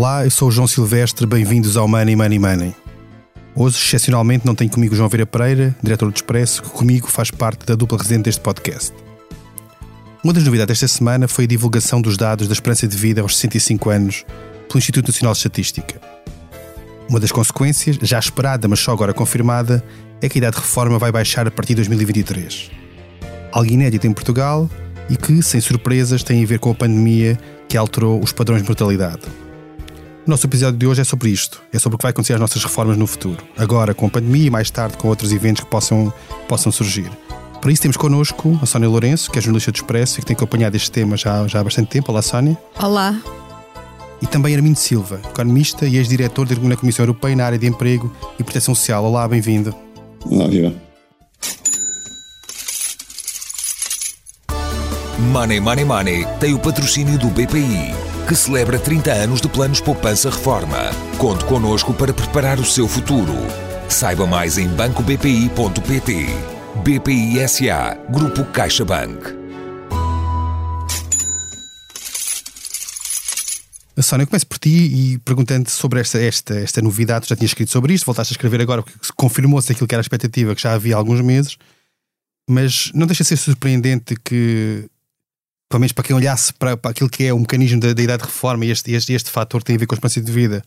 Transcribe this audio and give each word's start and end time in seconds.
Olá, 0.00 0.24
eu 0.24 0.30
sou 0.30 0.48
o 0.48 0.50
João 0.50 0.66
Silvestre, 0.66 1.26
bem-vindos 1.26 1.76
ao 1.76 1.86
Money 1.86 2.16
Money 2.16 2.38
Money. 2.38 2.74
Hoje, 3.54 3.76
excepcionalmente, 3.76 4.46
não 4.46 4.54
tenho 4.54 4.70
comigo 4.70 4.94
João 4.94 5.10
Vera 5.10 5.26
Pereira, 5.26 5.76
diretor 5.82 6.10
do 6.10 6.16
Expresso, 6.16 6.62
que 6.62 6.70
comigo 6.70 7.06
faz 7.06 7.30
parte 7.30 7.66
da 7.66 7.74
dupla 7.74 7.98
residente 7.98 8.24
deste 8.24 8.40
podcast. 8.40 8.94
Uma 10.24 10.32
das 10.32 10.42
novidades 10.42 10.80
desta 10.80 10.88
semana 10.88 11.28
foi 11.28 11.44
a 11.44 11.46
divulgação 11.46 12.00
dos 12.00 12.16
dados 12.16 12.48
da 12.48 12.54
esperança 12.54 12.88
de 12.88 12.96
vida 12.96 13.20
aos 13.20 13.36
65 13.36 13.90
anos 13.90 14.24
pelo 14.68 14.78
Instituto 14.78 15.08
Nacional 15.08 15.34
de 15.34 15.38
Estatística. 15.40 16.00
Uma 17.06 17.20
das 17.20 17.30
consequências, 17.30 17.98
já 18.00 18.18
esperada, 18.18 18.66
mas 18.66 18.80
só 18.80 18.92
agora 18.92 19.12
confirmada, 19.12 19.84
é 20.22 20.30
que 20.30 20.38
a 20.38 20.40
idade 20.40 20.56
de 20.56 20.62
reforma 20.62 20.98
vai 20.98 21.12
baixar 21.12 21.46
a 21.46 21.50
partir 21.50 21.74
de 21.74 21.82
2023. 21.82 22.70
Algo 23.52 23.70
inédito 23.70 24.06
em 24.06 24.14
Portugal 24.14 24.66
e 25.10 25.16
que, 25.18 25.42
sem 25.42 25.60
surpresas, 25.60 26.22
tem 26.22 26.42
a 26.42 26.46
ver 26.46 26.58
com 26.58 26.70
a 26.70 26.74
pandemia 26.74 27.38
que 27.68 27.76
alterou 27.76 28.18
os 28.24 28.32
padrões 28.32 28.62
de 28.62 28.66
mortalidade. 28.66 29.28
O 30.26 30.30
nosso 30.30 30.46
episódio 30.46 30.78
de 30.78 30.86
hoje 30.86 31.00
é 31.00 31.04
sobre 31.04 31.30
isto, 31.30 31.62
é 31.72 31.78
sobre 31.78 31.94
o 31.94 31.98
que 31.98 32.02
vai 32.02 32.10
acontecer 32.10 32.34
às 32.34 32.40
nossas 32.40 32.62
reformas 32.62 32.96
no 32.96 33.06
futuro, 33.06 33.42
agora 33.56 33.94
com 33.94 34.06
a 34.06 34.10
pandemia 34.10 34.46
e 34.46 34.50
mais 34.50 34.70
tarde 34.70 34.96
com 34.98 35.08
outros 35.08 35.32
eventos 35.32 35.64
que 35.64 35.70
possam, 35.70 36.12
possam 36.46 36.70
surgir. 36.70 37.10
Para 37.60 37.72
isso 37.72 37.82
temos 37.82 37.96
connosco 37.96 38.58
a 38.62 38.66
Sónia 38.66 38.88
Lourenço, 38.88 39.30
que 39.30 39.38
é 39.38 39.42
jornalista 39.42 39.72
do 39.72 39.76
Expresso 39.76 40.18
e 40.18 40.20
que 40.20 40.26
tem 40.26 40.36
acompanhado 40.36 40.76
este 40.76 40.90
tema 40.90 41.16
já, 41.16 41.46
já 41.46 41.60
há 41.60 41.64
bastante 41.64 41.88
tempo. 41.88 42.10
Olá, 42.10 42.22
Sónia. 42.22 42.56
Olá. 42.78 43.18
E 44.20 44.26
também 44.26 44.54
Armindo 44.54 44.78
Silva, 44.78 45.20
economista 45.30 45.86
e 45.86 45.96
ex-diretor 45.96 46.46
da 46.46 46.76
Comissão 46.76 47.02
Europeia 47.04 47.36
na 47.36 47.46
área 47.46 47.58
de 47.58 47.66
Emprego 47.66 48.14
e 48.38 48.44
Proteção 48.44 48.74
Social. 48.74 49.04
Olá, 49.04 49.26
bem-vindo. 49.26 49.74
Olá, 50.26 50.46
viva. 50.48 50.74
Money 55.18 55.60
Money 55.60 55.84
Money 55.84 56.26
tem 56.38 56.54
o 56.54 56.58
patrocínio 56.58 57.18
do 57.18 57.28
BPI, 57.28 57.94
que 58.30 58.36
celebra 58.36 58.78
30 58.78 59.10
anos 59.10 59.40
de 59.40 59.48
planos 59.48 59.80
poupança 59.80 60.30
reforma. 60.30 60.92
Conte 61.18 61.44
connosco 61.46 61.92
para 61.92 62.14
preparar 62.14 62.60
o 62.60 62.64
seu 62.64 62.86
futuro. 62.86 63.34
Saiba 63.88 64.24
mais 64.24 64.56
em 64.56 64.68
bancobpi.pt. 64.68 66.26
BPI 66.84 67.48
SA, 67.48 67.98
Grupo 68.08 68.44
CaixaBank. 68.52 69.40
Sónia, 74.00 74.22
eu 74.22 74.28
começo 74.28 74.46
por 74.46 74.58
ti 74.58 74.68
e 74.68 75.18
perguntando 75.18 75.68
sobre 75.68 75.98
esta, 75.98 76.20
esta, 76.20 76.54
esta 76.54 76.80
novidade. 76.80 77.26
Tu 77.26 77.30
já 77.30 77.36
tinha 77.36 77.46
escrito 77.46 77.72
sobre 77.72 77.94
isto, 77.94 78.06
voltaste 78.06 78.32
a 78.32 78.34
escrever 78.34 78.60
agora 78.60 78.84
porque 78.84 78.96
confirmou-se 79.16 79.72
aquilo 79.72 79.88
que 79.88 79.94
era 79.96 80.00
a 80.00 80.06
expectativa 80.06 80.54
que 80.54 80.62
já 80.62 80.72
havia 80.72 80.94
há 80.94 80.98
alguns 80.98 81.20
meses, 81.20 81.56
mas 82.48 82.92
não 82.94 83.08
deixa 83.08 83.24
de 83.24 83.28
ser 83.30 83.38
surpreendente 83.38 84.14
que, 84.24 84.88
pelo 85.70 85.80
menos 85.80 85.92
para 85.92 86.04
quem 86.04 86.16
olhasse 86.16 86.52
para, 86.52 86.76
para 86.76 86.90
aquilo 86.90 87.08
que 87.08 87.24
é 87.24 87.32
o 87.32 87.38
mecanismo 87.38 87.80
da, 87.80 87.92
da 87.92 88.02
idade 88.02 88.24
de 88.24 88.28
reforma 88.28 88.66
e 88.66 88.70
este, 88.70 88.92
este, 88.92 89.12
este 89.12 89.30
fator 89.30 89.62
tem 89.62 89.76
a 89.76 89.78
ver 89.78 89.86
com 89.86 89.94
a 89.94 89.96
esperança 89.96 90.20
de 90.20 90.32
vida, 90.32 90.64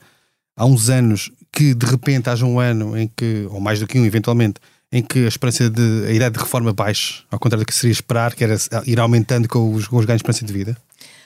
há 0.56 0.66
uns 0.66 0.90
anos 0.90 1.30
que 1.52 1.74
de 1.74 1.86
repente 1.86 2.30
haja 2.30 2.46
um 2.46 2.58
ano 2.58 2.98
em 2.98 3.12
que, 3.14 3.46
ou 3.52 3.60
mais 3.60 3.80
do 3.80 3.86
que 3.86 4.00
um 4.00 4.06
eventualmente, 4.06 4.62
em 4.92 5.04
que 5.04 5.26
a 5.26 5.28
esperança 5.28 5.70
de 5.70 6.06
a 6.08 6.12
idade 6.12 6.36
de 6.36 6.40
reforma 6.40 6.72
baixe, 6.72 7.24
ao 7.30 7.38
contrário 7.38 7.66
do 7.66 7.68
que 7.68 7.76
seria 7.76 7.92
esperar, 7.92 8.34
que 8.34 8.44
era 8.44 8.56
ir 8.86 9.00
aumentando 9.00 9.48
com 9.50 9.74
os, 9.74 9.88
com 9.88 9.98
os 9.98 10.06
ganhos 10.06 10.22
de 10.22 10.30
esperança 10.30 10.46
de 10.46 10.54
vida? 10.54 10.78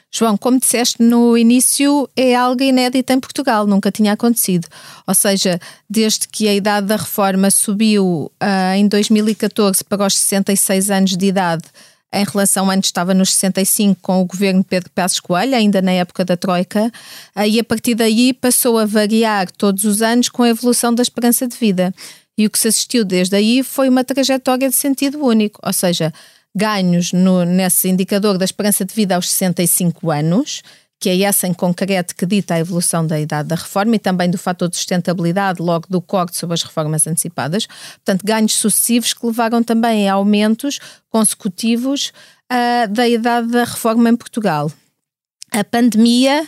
João, 0.10 0.38
como 0.38 0.58
disseste 0.58 1.04
no 1.04 1.38
início, 1.38 2.10
é 2.16 2.34
algo 2.34 2.64
inédito 2.64 3.12
em 3.12 3.20
Portugal, 3.20 3.68
nunca 3.68 3.92
tinha 3.92 4.14
acontecido. 4.14 4.68
Ou 5.06 5.14
seja, 5.14 5.60
desde 5.90 6.28
que 6.30 6.48
a 6.48 6.54
idade 6.54 6.88
da 6.88 6.96
reforma 6.96 7.52
subiu 7.52 8.32
uh, 8.42 8.76
em 8.76 8.88
2014 8.88 9.84
para 9.84 10.08
os 10.08 10.18
66 10.18 10.90
anos 10.90 11.18
de 11.18 11.26
idade, 11.26 11.66
em 12.14 12.24
relação 12.24 12.70
antes 12.70 12.88
estava 12.88 13.14
nos 13.14 13.34
65 13.34 14.00
com 14.02 14.22
o 14.22 14.26
governo 14.26 14.64
Pedro 14.64 14.90
Passos 14.92 15.20
Coelho, 15.20 15.56
ainda 15.56 15.82
na 15.82 15.92
época 15.92 16.24
da 16.24 16.38
Troika, 16.38 16.92
e 17.46 17.60
a 17.60 17.64
partir 17.64 17.96
daí 17.96 18.34
passou 18.34 18.78
a 18.78 18.86
variar 18.86 19.52
todos 19.52 19.84
os 19.84 20.02
anos 20.02 20.30
com 20.30 20.44
a 20.44 20.50
evolução 20.50 20.94
da 20.94 21.02
esperança 21.02 21.48
de 21.48 21.58
vida. 21.58 21.94
E 22.38 22.46
o 22.46 22.50
que 22.50 22.60
se 22.60 22.68
assistiu 22.68 23.04
desde 23.04 23.36
aí 23.36 23.64
foi 23.64 23.90
uma 23.90 24.04
trajetória 24.04 24.70
de 24.70 24.76
sentido 24.76 25.20
único, 25.24 25.60
ou 25.64 25.74
seja, 25.74 26.14
ganhos 26.56 27.12
no, 27.12 27.44
nesse 27.44 27.90
indicador 27.90 28.38
da 28.38 28.46
esperança 28.46 28.86
de 28.86 28.94
vida 28.94 29.16
aos 29.16 29.30
65 29.30 30.10
anos, 30.10 30.64
que 31.00 31.10
é 31.10 31.22
essa 31.22 31.48
em 31.48 31.54
concreto 31.54 32.16
que 32.16 32.26
dita 32.26 32.56
a 32.56 32.60
evolução 32.60 33.06
da 33.06 33.20
idade 33.20 33.50
da 33.50 33.56
reforma 33.56 33.96
e 33.96 34.00
também 34.00 34.30
do 34.30 34.38
fator 34.38 34.68
de 34.68 34.76
sustentabilidade, 34.76 35.62
logo 35.62 35.86
do 35.90 36.02
corte 36.02 36.38
sobre 36.38 36.56
as 36.56 36.64
reformas 36.64 37.06
antecipadas. 37.06 37.68
Portanto, 37.68 38.26
ganhos 38.26 38.56
sucessivos 38.56 39.14
que 39.14 39.26
levaram 39.26 39.62
também 39.62 40.10
a 40.10 40.14
aumentos 40.14 40.80
consecutivos 41.10 42.12
uh, 42.52 42.92
da 42.92 43.08
idade 43.08 43.48
da 43.50 43.64
reforma 43.64 44.10
em 44.10 44.16
Portugal. 44.16 44.72
A 45.52 45.64
pandemia 45.64 46.48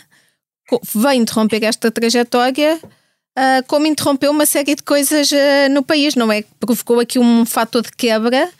veio 0.94 1.20
interromper 1.20 1.64
esta 1.64 1.90
trajetória 1.90 2.78
uh, 2.82 3.66
como 3.66 3.86
interrompeu 3.86 4.30
uma 4.30 4.46
série 4.46 4.74
de 4.74 4.82
coisas 4.82 5.30
uh, 5.30 5.70
no 5.70 5.82
país, 5.82 6.14
não 6.16 6.30
é? 6.30 6.44
Provocou 6.58 7.00
aqui 7.00 7.18
um 7.18 7.46
fator 7.46 7.82
de 7.82 7.92
quebra 7.92 8.50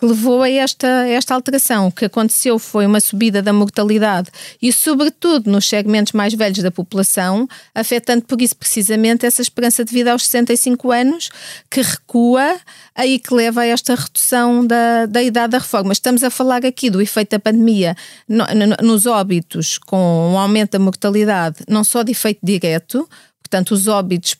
que 0.00 0.06
levou 0.06 0.42
a 0.42 0.50
esta, 0.50 1.06
esta 1.06 1.34
alteração. 1.34 1.88
O 1.88 1.92
que 1.92 2.06
aconteceu 2.06 2.58
foi 2.58 2.86
uma 2.86 3.00
subida 3.00 3.42
da 3.42 3.52
mortalidade 3.52 4.30
e, 4.60 4.72
sobretudo, 4.72 5.50
nos 5.50 5.68
segmentos 5.68 6.14
mais 6.14 6.32
velhos 6.32 6.62
da 6.62 6.70
população, 6.70 7.46
afetando 7.74 8.24
por 8.24 8.40
isso 8.40 8.56
precisamente 8.56 9.26
essa 9.26 9.42
esperança 9.42 9.84
de 9.84 9.92
vida 9.92 10.10
aos 10.10 10.24
65 10.24 10.90
anos, 10.90 11.30
que 11.70 11.82
recua, 11.82 12.58
aí 12.94 13.18
que 13.18 13.34
leva 13.34 13.60
a 13.60 13.66
esta 13.66 13.94
redução 13.94 14.66
da, 14.66 15.04
da 15.04 15.22
idade 15.22 15.50
da 15.50 15.58
reforma. 15.58 15.92
Estamos 15.92 16.24
a 16.24 16.30
falar 16.30 16.64
aqui 16.64 16.88
do 16.88 17.02
efeito 17.02 17.32
da 17.32 17.38
pandemia 17.38 17.94
no, 18.26 18.44
no, 18.46 18.88
nos 18.88 19.04
óbitos, 19.04 19.76
com 19.76 20.32
um 20.32 20.38
aumento 20.38 20.72
da 20.72 20.78
mortalidade, 20.78 21.58
não 21.68 21.84
só 21.84 22.02
de 22.02 22.12
efeito 22.12 22.40
direto, 22.42 23.06
portanto, 23.42 23.72
os 23.72 23.86
óbitos 23.86 24.34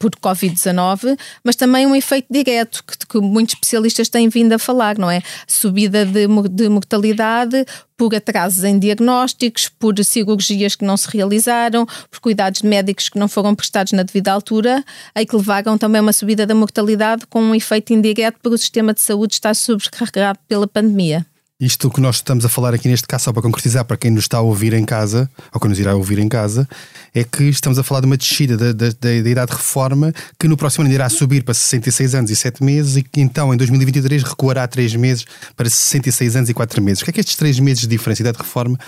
por 0.00 0.10
Covid-19, 0.12 1.14
mas 1.44 1.56
também 1.56 1.86
um 1.86 1.94
efeito 1.94 2.26
direto 2.30 2.82
que, 2.82 3.06
que, 3.06 3.20
muitos 3.20 3.54
especialistas 3.54 4.08
têm 4.08 4.30
vindo 4.30 4.54
a 4.54 4.58
falar, 4.58 4.96
não 4.96 5.10
é? 5.10 5.20
Subida 5.46 6.06
de, 6.06 6.26
de 6.48 6.68
mortalidade 6.70 7.66
por 7.98 8.14
atrasos 8.14 8.64
em 8.64 8.78
diagnósticos, 8.78 9.68
por 9.68 9.94
cirurgias 10.02 10.74
que 10.74 10.86
não 10.86 10.96
se 10.96 11.06
realizaram, 11.14 11.84
por 12.10 12.18
cuidados 12.18 12.62
médicos 12.62 13.10
que 13.10 13.18
não 13.18 13.28
foram 13.28 13.54
prestados 13.54 13.92
na 13.92 14.02
devida 14.02 14.32
altura, 14.32 14.82
aí 15.14 15.26
que 15.26 15.36
levaram 15.36 15.76
também 15.76 16.00
uma 16.00 16.14
subida 16.14 16.46
da 16.46 16.54
mortalidade 16.54 17.26
com 17.26 17.42
um 17.42 17.54
efeito 17.54 17.92
indireto 17.92 18.38
por 18.42 18.54
o 18.54 18.58
sistema 18.58 18.94
de 18.94 19.02
saúde 19.02 19.34
estar 19.34 19.54
sobrecarregado 19.54 20.38
pela 20.48 20.66
pandemia. 20.66 21.26
Isto 21.60 21.90
que 21.90 22.00
nós 22.00 22.16
estamos 22.16 22.42
a 22.46 22.48
falar 22.48 22.72
aqui 22.72 22.88
neste 22.88 23.06
caso, 23.06 23.24
só 23.24 23.32
para 23.34 23.42
concretizar 23.42 23.84
para 23.84 23.98
quem 23.98 24.10
nos 24.10 24.24
está 24.24 24.38
a 24.38 24.40
ouvir 24.40 24.72
em 24.72 24.84
casa, 24.84 25.30
ou 25.52 25.60
que 25.60 25.68
nos 25.68 25.78
irá 25.78 25.94
ouvir 25.94 26.18
em 26.18 26.26
casa, 26.26 26.66
é 27.14 27.22
que 27.22 27.44
estamos 27.44 27.78
a 27.78 27.82
falar 27.82 28.00
de 28.00 28.06
uma 28.06 28.16
descida 28.16 28.56
da, 28.56 28.72
da, 28.72 28.94
da, 28.98 29.14
idade 29.14 29.50
de 29.50 29.58
reforma 29.58 30.10
que 30.38 30.48
no 30.48 30.56
próximo 30.56 30.86
ano 30.86 30.94
irá 30.94 31.06
subir 31.10 31.44
para 31.44 31.52
66 31.52 32.14
anos 32.14 32.30
e 32.30 32.36
7 32.36 32.64
meses 32.64 32.96
e 32.96 33.02
que 33.02 33.20
então 33.20 33.52
em 33.52 33.58
2023 33.58 34.22
recuará 34.22 34.66
3 34.66 34.96
meses 34.96 35.26
para 35.54 35.68
66 35.68 36.36
anos 36.36 36.48
e 36.48 36.54
4 36.54 36.82
meses. 36.82 37.02
O 37.02 37.04
que 37.04 37.10
é 37.10 37.12
que 37.12 37.20
estes 37.20 37.36
3 37.36 37.60
meses 37.60 37.82
de 37.82 37.88
diferença 37.88 38.16
de 38.16 38.22
idade 38.22 38.38
de 38.38 38.42
reforma 38.42 38.78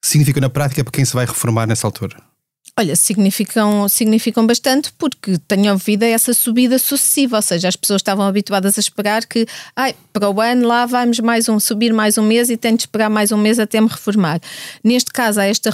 significam 0.00 0.40
na 0.40 0.48
prática 0.48 0.84
para 0.84 0.92
quem 0.92 1.04
se 1.04 1.12
vai 1.12 1.26
reformar 1.26 1.66
nessa 1.66 1.84
altura? 1.84 2.29
Olha, 2.80 2.96
significam, 2.96 3.86
significam 3.90 4.46
bastante 4.46 4.90
porque 4.96 5.36
tenho 5.46 5.70
ouvido 5.70 6.02
essa 6.02 6.32
subida 6.32 6.78
sucessiva, 6.78 7.36
ou 7.36 7.42
seja, 7.42 7.68
as 7.68 7.76
pessoas 7.76 7.98
estavam 8.00 8.24
habituadas 8.24 8.78
a 8.78 8.80
esperar 8.80 9.26
que 9.26 9.46
ai, 9.76 9.94
para 10.14 10.30
o 10.30 10.40
ano 10.40 10.66
lá 10.66 10.86
vamos 10.86 11.20
mais 11.20 11.46
um, 11.46 11.60
subir 11.60 11.92
mais 11.92 12.16
um 12.16 12.22
mês 12.22 12.48
e 12.48 12.56
tenho 12.56 12.78
de 12.78 12.84
esperar 12.84 13.10
mais 13.10 13.32
um 13.32 13.36
mês 13.36 13.58
até 13.58 13.82
me 13.82 13.86
reformar. 13.86 14.40
Neste 14.82 15.12
caso, 15.12 15.38
há, 15.38 15.44
esta, 15.44 15.70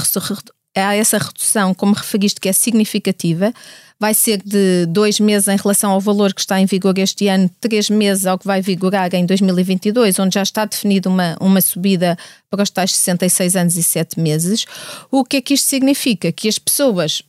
há 0.81 0.95
essa 0.95 1.19
redução, 1.19 1.75
como 1.75 1.95
referiste, 1.95 2.41
que 2.41 2.49
é 2.49 2.53
significativa 2.53 3.53
vai 3.99 4.13
ser 4.13 4.43
de 4.45 4.87
dois 4.87 5.19
meses 5.19 5.49
em 5.49 5.57
relação 5.57 5.91
ao 5.91 6.01
valor 6.01 6.35
que 6.35 6.41
está 6.41 6.61
em 6.61 6.67
vigor 6.67 6.99
este 6.99 7.29
ano, 7.29 7.51
três 7.61 7.89
meses 7.89 8.27
ao 8.27 8.39
que 8.39 8.47
vai 8.47 8.61
vigorar 8.61 9.15
em 9.15 9.25
2022, 9.25 10.19
onde 10.19 10.35
já 10.35 10.43
está 10.43 10.65
definida 10.65 11.09
uma, 11.09 11.37
uma 11.41 11.61
subida 11.61 12.17
para 12.51 12.63
os 12.63 12.71
tais 12.71 12.93
66 12.95 13.57
anos 13.57 13.77
e 13.77 13.83
7 13.83 14.21
meses. 14.21 14.67
O 15.11 15.25
que 15.25 15.39
é 15.39 15.41
que 15.41 15.55
isto 15.55 15.69
significa? 15.69 16.31
Que 16.31 16.49
as 16.49 16.59
pessoas 16.59 17.23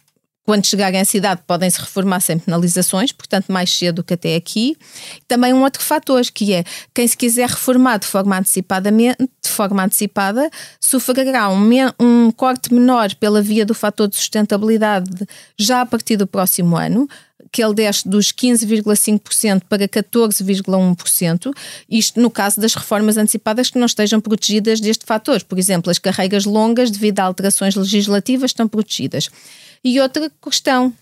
quando 0.48 0.66
chegarem 0.66 1.02
à 1.02 1.04
cidade 1.04 1.42
podem 1.46 1.70
se 1.70 1.78
reformar 1.78 2.22
sem 2.22 2.40
penalizações, 2.40 3.12
portanto 3.12 3.52
mais 3.52 3.70
cedo 3.70 4.02
que 4.02 4.14
até 4.14 4.34
aqui. 4.34 4.78
Também 5.28 5.52
um 5.54 5.62
outro 5.62 5.84
fator 5.84 6.24
que 6.34 6.54
é 6.54 6.64
quem 6.94 7.06
se 7.06 7.18
quiser 7.18 7.50
reformar 7.50 7.98
de 7.98 8.08
forma 8.08 8.40
antecipadamente, 8.40 9.18
de 9.44 9.50
forma 9.50 9.84
antecipada, 9.84 10.50
sofrerá 10.80 11.50
um, 11.50 11.70
um 12.00 12.32
corte 12.32 12.74
menor 12.74 13.14
pela 13.16 13.42
via 13.42 13.66
do 13.66 13.74
fator 13.74 14.08
de 14.08 14.16
sustentabilidade 14.16 15.28
já 15.60 15.82
a 15.82 15.86
partir 15.86 16.16
do 16.16 16.26
próximo 16.26 16.78
ano, 16.78 17.10
que 17.52 17.62
ele 17.62 17.74
desce 17.74 18.08
dos 18.08 18.32
15,5% 18.32 19.64
para 19.68 19.86
14,1%, 19.86 21.54
isto 21.90 22.22
no 22.22 22.32
caso 22.32 22.62
das 22.62 22.74
reformas 22.74 23.18
antecipadas 23.18 23.70
que 23.70 23.78
não 23.78 23.86
estejam 23.86 24.22
protegidas 24.22 24.80
deste 24.80 25.06
fator. 25.06 25.44
Por 25.44 25.60
exemplo, 25.60 25.92
as 25.92 26.00
carreiras 26.00 26.46
longas, 26.46 26.90
devido 26.90 27.20
a 27.20 27.24
alterações 27.26 27.76
legislativas, 27.76 28.52
estão 28.52 28.66
protegidas. 28.66 29.30
E 29.84 30.00
outra 30.00 30.32
questão 30.42 30.94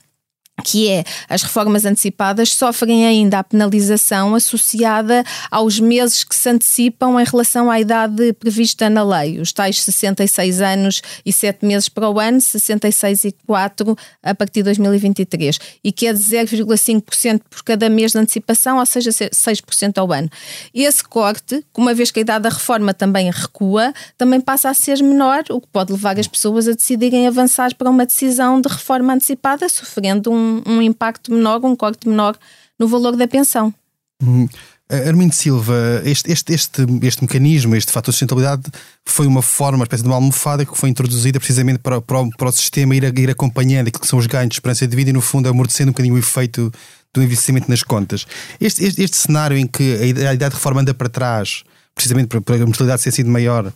que 0.63 0.89
é 0.89 1.03
as 1.27 1.43
reformas 1.43 1.85
antecipadas 1.85 2.53
sofrem 2.53 3.05
ainda 3.05 3.39
a 3.39 3.43
penalização 3.43 4.33
associada 4.35 5.23
aos 5.51 5.79
meses 5.79 6.23
que 6.23 6.35
se 6.35 6.49
antecipam 6.49 7.19
em 7.19 7.25
relação 7.25 7.69
à 7.69 7.79
idade 7.79 8.33
prevista 8.33 8.89
na 8.89 9.03
lei, 9.03 9.39
os 9.39 9.51
tais 9.51 9.81
66 9.81 10.61
anos 10.61 11.01
e 11.25 11.33
7 11.33 11.65
meses 11.65 11.89
para 11.89 12.09
o 12.09 12.19
ano, 12.19 12.39
66 12.39 13.25
e 13.25 13.31
4 13.45 13.97
a 14.23 14.33
partir 14.33 14.61
de 14.61 14.63
2023, 14.63 15.59
e 15.83 15.91
que 15.91 16.07
é 16.07 16.13
de 16.13 16.19
0,5% 16.19 17.41
por 17.49 17.63
cada 17.63 17.89
mês 17.89 18.13
de 18.13 18.19
antecipação, 18.19 18.79
ou 18.79 18.85
seja, 18.85 19.09
6% 19.11 19.97
ao 19.97 20.11
ano. 20.11 20.29
Esse 20.73 21.03
corte, 21.03 21.63
uma 21.77 21.93
vez 21.93 22.11
que 22.11 22.19
a 22.19 22.21
idade 22.21 22.43
da 22.43 22.49
reforma 22.49 22.93
também 22.93 23.29
recua, 23.29 23.93
também 24.17 24.39
passa 24.39 24.69
a 24.69 24.73
ser 24.73 25.01
menor, 25.03 25.43
o 25.49 25.59
que 25.59 25.67
pode 25.67 25.91
levar 25.91 26.17
as 26.17 26.27
pessoas 26.27 26.67
a 26.67 26.71
decidirem 26.71 27.27
avançar 27.27 27.75
para 27.75 27.89
uma 27.89 28.05
decisão 28.05 28.61
de 28.61 28.69
reforma 28.69 29.13
antecipada, 29.13 29.67
sofrendo 29.67 30.31
um 30.31 30.44
um, 30.65 30.81
impacto 30.81 31.31
menor, 31.31 31.63
um 31.63 31.75
corte 31.75 32.07
menor 32.07 32.38
no 32.80 32.88
valor 32.88 33.15
da 33.15 33.27
pensão. 33.27 33.74
Hum. 34.21 34.47
Armindo 34.88 35.33
Silva, 35.33 35.74
este, 36.06 36.31
este, 36.31 36.53
este, 36.53 36.86
este 37.01 37.24
mecanismo, 37.24 37.75
este 37.75 37.92
fator 37.92 38.12
de 38.12 38.18
sustentabilidade, 38.18 38.63
foi 39.03 39.25
uma 39.25 39.42
forma, 39.42 39.80
uma 39.80 39.83
espécie 39.83 40.03
de 40.03 40.09
uma 40.09 40.15
almofada 40.15 40.63
que 40.63 40.77
foi 40.77 40.89
introduzida 40.89 41.39
precisamente 41.39 41.80
para, 41.80 42.00
para, 42.00 42.19
o, 42.21 42.30
para 42.30 42.50
o 42.50 42.51
sistema 42.51 42.95
ir, 42.95 43.03
ir 43.18 43.31
acompanhando 43.31 43.88
aquilo 43.88 44.01
que 44.01 44.07
são 44.07 44.19
os 44.19 44.27
ganhos 44.27 44.50
de 44.50 44.56
esperança 44.57 44.88
de 44.88 44.95
vida 44.95 45.09
e, 45.09 45.13
no 45.13 45.21
fundo, 45.21 45.50
amortecendo 45.50 45.89
um 45.89 45.92
bocadinho 45.92 46.13
o 46.13 46.19
efeito 46.19 46.71
do 47.12 47.24
investimento 47.24 47.68
nas 47.68 47.81
contas. 47.81 48.27
Este, 48.62 48.86
este, 48.86 49.01
este 49.01 49.18
cenário 49.18 49.57
em 49.57 49.65
que 49.65 49.95
a 50.27 50.33
idade 50.33 50.38
de 50.38 50.56
reforma 50.56 50.81
anda 50.81 50.94
para 50.94 51.09
trás, 51.09 51.63
precisamente 51.95 52.27
para, 52.27 52.41
para 52.41 52.56
a 52.56 52.65
mortalidade 52.65 53.01
ter 53.01 53.12
sido 53.12 53.30
maior, 53.30 53.74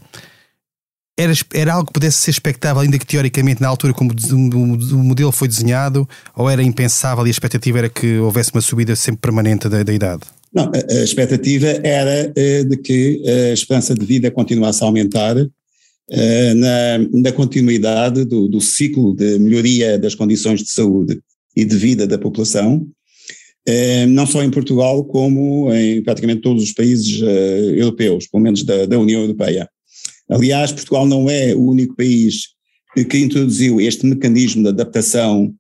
era, 1.20 1.34
era 1.54 1.74
algo 1.74 1.88
que 1.88 1.94
pudesse 1.94 2.18
ser 2.18 2.32
expectável, 2.32 2.82
ainda 2.82 2.98
que 2.98 3.06
teoricamente 3.06 3.62
na 3.62 3.68
altura 3.68 3.94
como 3.94 4.12
o, 4.12 5.04
modelo 5.04 5.32
foi 5.34 5.50
desenhado, 5.50 6.08
ou 6.34 6.50
era 6.50 6.64
impensável 6.64 7.26
e 7.26 7.30
a 7.30 7.32
expectativa 7.32 7.80
era 7.80 7.90
que 7.90 8.18
houvesse 8.20 8.52
uma 8.54 8.62
subida 8.62 8.96
sempre 8.96 9.20
permanente 9.22 9.68
da, 9.68 9.84
da 9.84 9.94
idade? 9.94 10.22
Não, 10.54 10.72
a, 10.74 11.04
expectativa 11.04 11.68
era 11.68 12.32
uh, 12.32 12.70
de 12.70 12.78
que 12.78 13.22
a 13.28 13.54
esperança 13.54 13.94
de 13.94 14.06
vida 14.06 14.32
continuasse 14.32 14.82
a 14.82 14.88
aumentar 14.88 15.36
uh, 15.38 16.56
na, 16.56 16.98
na, 17.12 17.32
continuidade 17.34 18.24
do, 18.24 18.48
do, 18.48 18.62
ciclo 18.62 19.14
de 19.14 19.38
melhoria 19.40 20.00
das 20.00 20.16
condições 20.16 20.64
de 20.64 20.72
saúde 20.72 21.20
e 21.54 21.66
de 21.66 21.76
vida 21.76 22.08
da 22.08 22.18
população, 22.18 22.88
não 24.08 24.26
só 24.26 24.42
em 24.42 24.50
Portugal, 24.50 25.04
como 25.04 25.72
em 25.72 26.02
praticamente 26.02 26.42
todos 26.42 26.64
os 26.64 26.72
países 26.72 27.22
europeus, 27.76 28.26
pelo 28.26 28.42
menos 28.42 28.64
da, 28.64 28.88
da 28.88 28.98
União 28.98 29.22
Europeia. 29.22 29.70
Aliás, 30.30 30.72
Portugal 30.72 31.06
não 31.06 31.30
é 31.30 31.54
o 31.56 31.62
único 31.62 31.96
país 31.96 32.50
que 33.10 33.18
introduziu 33.18 33.80
este 33.80 34.06
mecanismo 34.06 34.64
de 34.64 34.70
adaptação 34.70 35.54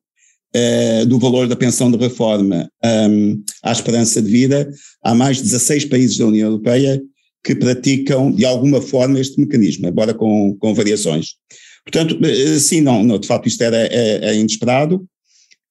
uh, 0.55 1.05
do 1.05 1.19
valor 1.19 1.47
da 1.47 1.55
pensão 1.55 1.91
de 1.91 1.97
reforma 1.97 2.69
um, 2.83 3.41
à 3.63 3.71
esperança 3.71 4.21
de 4.21 4.29
vida. 4.29 4.69
Há 5.03 5.13
mais 5.13 5.37
de 5.37 5.43
16 5.43 5.85
países 5.85 6.17
da 6.17 6.25
União 6.25 6.49
Europeia 6.49 7.01
que 7.43 7.55
praticam 7.55 8.31
de 8.31 8.45
alguma 8.45 8.81
forma 8.81 9.19
este 9.19 9.39
mecanismo, 9.39 9.87
embora 9.87 10.13
com, 10.13 10.55
com 10.59 10.73
variações. 10.73 11.35
Portanto, 11.83 12.19
eh, 12.23 12.59
sim, 12.59 12.81
não, 12.81 13.03
não, 13.03 13.17
de 13.17 13.27
facto 13.27 13.47
isto 13.47 13.61
era 13.63 13.77
é, 13.77 14.29
é 14.29 14.35
inesperado. 14.35 15.07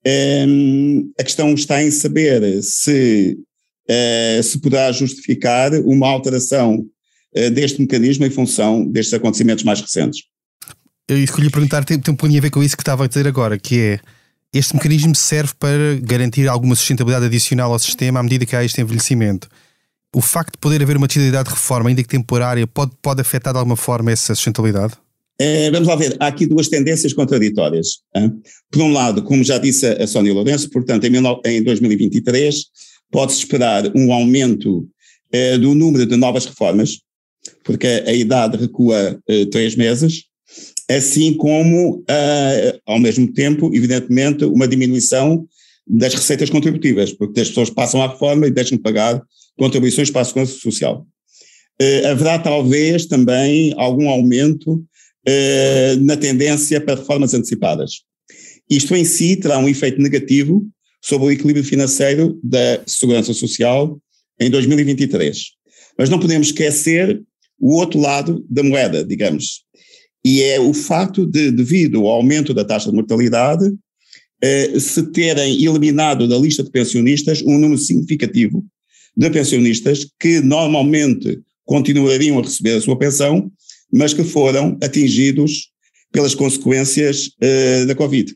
Um, 0.06 1.10
a 1.18 1.24
questão 1.24 1.52
está 1.52 1.82
em 1.82 1.90
saber 1.90 2.62
se, 2.62 3.36
uh, 3.88 4.42
se 4.42 4.58
poderá 4.60 4.90
justificar 4.92 5.72
uma 5.82 6.08
alteração 6.08 6.86
deste 7.52 7.80
mecanismo 7.80 8.24
em 8.24 8.30
função 8.30 8.86
destes 8.86 9.14
acontecimentos 9.14 9.64
mais 9.64 9.80
recentes. 9.80 10.22
Eu 11.08 11.18
escolhi 11.18 11.50
perguntar, 11.50 11.84
tem, 11.84 11.98
tem 11.98 12.12
um 12.12 12.16
pouquinho 12.16 12.38
a 12.38 12.42
ver 12.42 12.50
com 12.50 12.62
isso 12.62 12.76
que 12.76 12.82
estava 12.82 13.04
a 13.04 13.06
dizer 13.06 13.26
agora, 13.26 13.58
que 13.58 13.78
é 13.78 14.00
este 14.52 14.74
mecanismo 14.74 15.14
serve 15.14 15.52
para 15.58 15.98
garantir 16.02 16.48
alguma 16.48 16.74
sustentabilidade 16.74 17.26
adicional 17.26 17.72
ao 17.72 17.78
sistema 17.78 18.20
à 18.20 18.22
medida 18.22 18.46
que 18.46 18.56
há 18.56 18.64
este 18.64 18.80
envelhecimento. 18.80 19.48
O 20.14 20.22
facto 20.22 20.52
de 20.52 20.58
poder 20.58 20.82
haver 20.82 20.96
uma 20.96 21.06
necessidade 21.06 21.48
de 21.48 21.54
reforma, 21.54 21.90
ainda 21.90 22.02
que 22.02 22.08
temporária, 22.08 22.66
pode, 22.66 22.92
pode 23.02 23.20
afetar 23.20 23.52
de 23.52 23.58
alguma 23.58 23.76
forma 23.76 24.10
essa 24.10 24.34
sustentabilidade? 24.34 24.94
É, 25.38 25.70
vamos 25.70 25.86
lá 25.86 25.94
ver, 25.94 26.16
há 26.18 26.26
aqui 26.26 26.46
duas 26.46 26.68
tendências 26.68 27.12
contraditórias. 27.12 27.98
Hein? 28.14 28.40
Por 28.70 28.82
um 28.82 28.92
lado, 28.92 29.22
como 29.22 29.44
já 29.44 29.58
disse 29.58 29.86
a 29.86 30.06
Sónia 30.06 30.32
Lourenço, 30.32 30.68
portanto, 30.70 31.04
em, 31.04 31.12
em 31.44 31.62
2023 31.62 32.54
pode-se 33.10 33.38
esperar 33.38 33.84
um 33.94 34.12
aumento 34.12 34.88
eh, 35.32 35.56
do 35.58 35.74
número 35.74 36.04
de 36.06 36.16
novas 36.16 36.46
reformas, 36.46 36.98
porque 37.64 37.86
a, 37.86 38.12
idade 38.12 38.56
recua 38.56 39.20
uh, 39.28 39.46
três 39.46 39.76
meses, 39.76 40.24
assim 40.90 41.34
como, 41.34 41.98
uh, 41.98 42.80
ao 42.86 42.98
mesmo 42.98 43.32
tempo, 43.32 43.70
evidentemente, 43.74 44.44
uma 44.44 44.66
diminuição 44.66 45.46
das 45.86 46.14
receitas 46.14 46.50
contributivas, 46.50 47.12
porque 47.12 47.40
as 47.40 47.48
pessoas 47.48 47.70
passam 47.70 48.02
à 48.02 48.08
reforma 48.08 48.46
e 48.46 48.50
deixam 48.50 48.76
de 48.76 48.82
pagar 48.82 49.22
contribuições 49.56 50.10
para 50.10 50.22
a 50.22 50.24
segurança 50.24 50.52
social. 50.58 51.06
Uh, 51.80 52.06
haverá 52.08 52.38
talvez 52.38 53.06
também 53.06 53.74
algum 53.76 54.08
aumento 54.08 54.84
na 56.00 56.16
tendência 56.16 56.80
para 56.80 56.94
reformas 56.94 57.34
antecipadas. 57.34 58.02
Isto 58.70 58.96
em 58.96 59.04
si 59.04 59.36
terá 59.36 59.58
um 59.58 59.68
efeito 59.68 60.00
negativo 60.00 60.66
sobre 61.02 61.26
o 61.26 61.30
equilíbrio 61.30 61.64
financeiro 61.64 62.38
da 62.42 62.82
segurança 62.86 63.32
social 63.34 64.00
em 64.40 64.50
2023. 64.50 65.38
Mas 65.98 66.08
não 66.08 66.18
podemos 66.18 66.48
esquecer 66.48 67.22
o 67.58 67.74
outro 67.74 68.00
lado 68.00 68.44
da 68.48 68.62
moeda, 68.62 69.04
digamos. 69.04 69.64
E 70.24 70.42
é 70.42 70.60
o 70.60 70.72
facto 70.74 71.26
de, 71.26 71.50
devido 71.50 72.00
ao 72.00 72.08
aumento 72.08 72.52
da 72.52 72.64
taxa 72.64 72.90
de 72.90 72.96
mortalidade, 72.96 73.70
eh, 74.42 74.78
se 74.78 75.10
terem 75.10 75.64
eliminado 75.64 76.28
da 76.28 76.38
lista 76.38 76.62
de 76.62 76.70
pensionistas 76.70 77.42
um 77.42 77.58
número 77.58 77.78
significativo 77.78 78.64
de 79.16 79.30
pensionistas 79.30 80.06
que 80.20 80.40
normalmente 80.40 81.40
continuariam 81.64 82.38
a 82.38 82.42
receber 82.42 82.76
a 82.76 82.80
sua 82.80 82.96
pensão, 82.96 83.50
mas 83.92 84.14
que 84.14 84.22
foram 84.22 84.78
atingidos 84.82 85.70
pelas 86.12 86.34
consequências 86.34 87.30
eh, 87.40 87.84
da 87.84 87.94
Covid. 87.94 88.34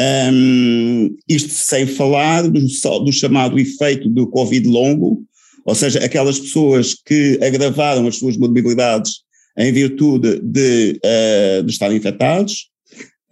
Um, 0.00 1.16
isto 1.28 1.50
sem 1.50 1.86
falar 1.86 2.42
do, 2.42 2.60
do 2.60 3.12
chamado 3.12 3.58
efeito 3.58 4.08
do 4.08 4.26
Covid 4.28 4.66
longo, 4.68 5.24
ou 5.64 5.74
seja, 5.74 5.98
aquelas 6.04 6.38
pessoas 6.38 6.94
que 6.94 7.38
agravaram 7.42 8.06
as 8.06 8.16
suas 8.16 8.36
morbilidades 8.36 9.24
em 9.56 9.72
virtude 9.72 10.40
de, 10.40 11.00
uh, 11.04 11.62
de 11.62 11.72
estarem 11.72 11.96
infectados 11.96 12.68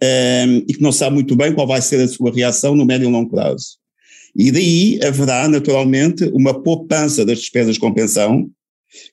um, 0.01 0.05
ehm, 0.05 0.65
e 0.67 0.73
que 0.73 0.81
não 0.81 0.91
sabe 0.91 1.15
muito 1.15 1.35
bem 1.35 1.53
qual 1.53 1.67
vai 1.67 1.81
ser 1.81 1.99
a 1.99 2.07
sua 2.07 2.33
reação 2.33 2.75
no 2.75 2.85
médio 2.85 3.07
e 3.07 3.11
longo 3.11 3.29
prazo. 3.29 3.77
E 4.35 4.51
daí 4.51 4.99
haverá, 5.03 5.47
naturalmente, 5.47 6.23
uma 6.33 6.61
poupança 6.61 7.25
das 7.25 7.39
despesas 7.39 7.77
com 7.77 7.93
pensão 7.93 8.49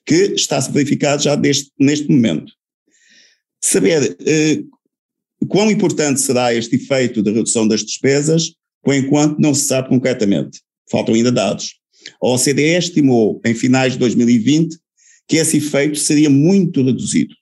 que 0.05 0.33
está-se 0.35 0.71
verificado 0.71 1.21
já 1.21 1.35
deste, 1.35 1.71
neste 1.79 2.09
momento. 2.09 2.53
Saber 3.61 4.17
uh, 4.19 5.47
quão 5.47 5.69
importante 5.69 6.19
será 6.19 6.53
este 6.53 6.75
efeito 6.75 7.21
de 7.21 7.31
redução 7.31 7.67
das 7.67 7.83
despesas, 7.83 8.53
por 8.83 8.95
enquanto 8.95 9.37
não 9.39 9.53
se 9.53 9.65
sabe 9.65 9.89
concretamente. 9.89 10.61
Faltam 10.89 11.13
ainda 11.13 11.31
dados. 11.31 11.80
A 12.21 12.27
OCDE 12.27 12.77
estimou 12.77 13.41
em 13.45 13.53
finais 13.53 13.93
de 13.93 13.99
2020 13.99 14.77
que 15.27 15.37
esse 15.37 15.57
efeito 15.57 15.97
seria 15.97 16.29
muito 16.29 16.83
reduzido. 16.83 17.33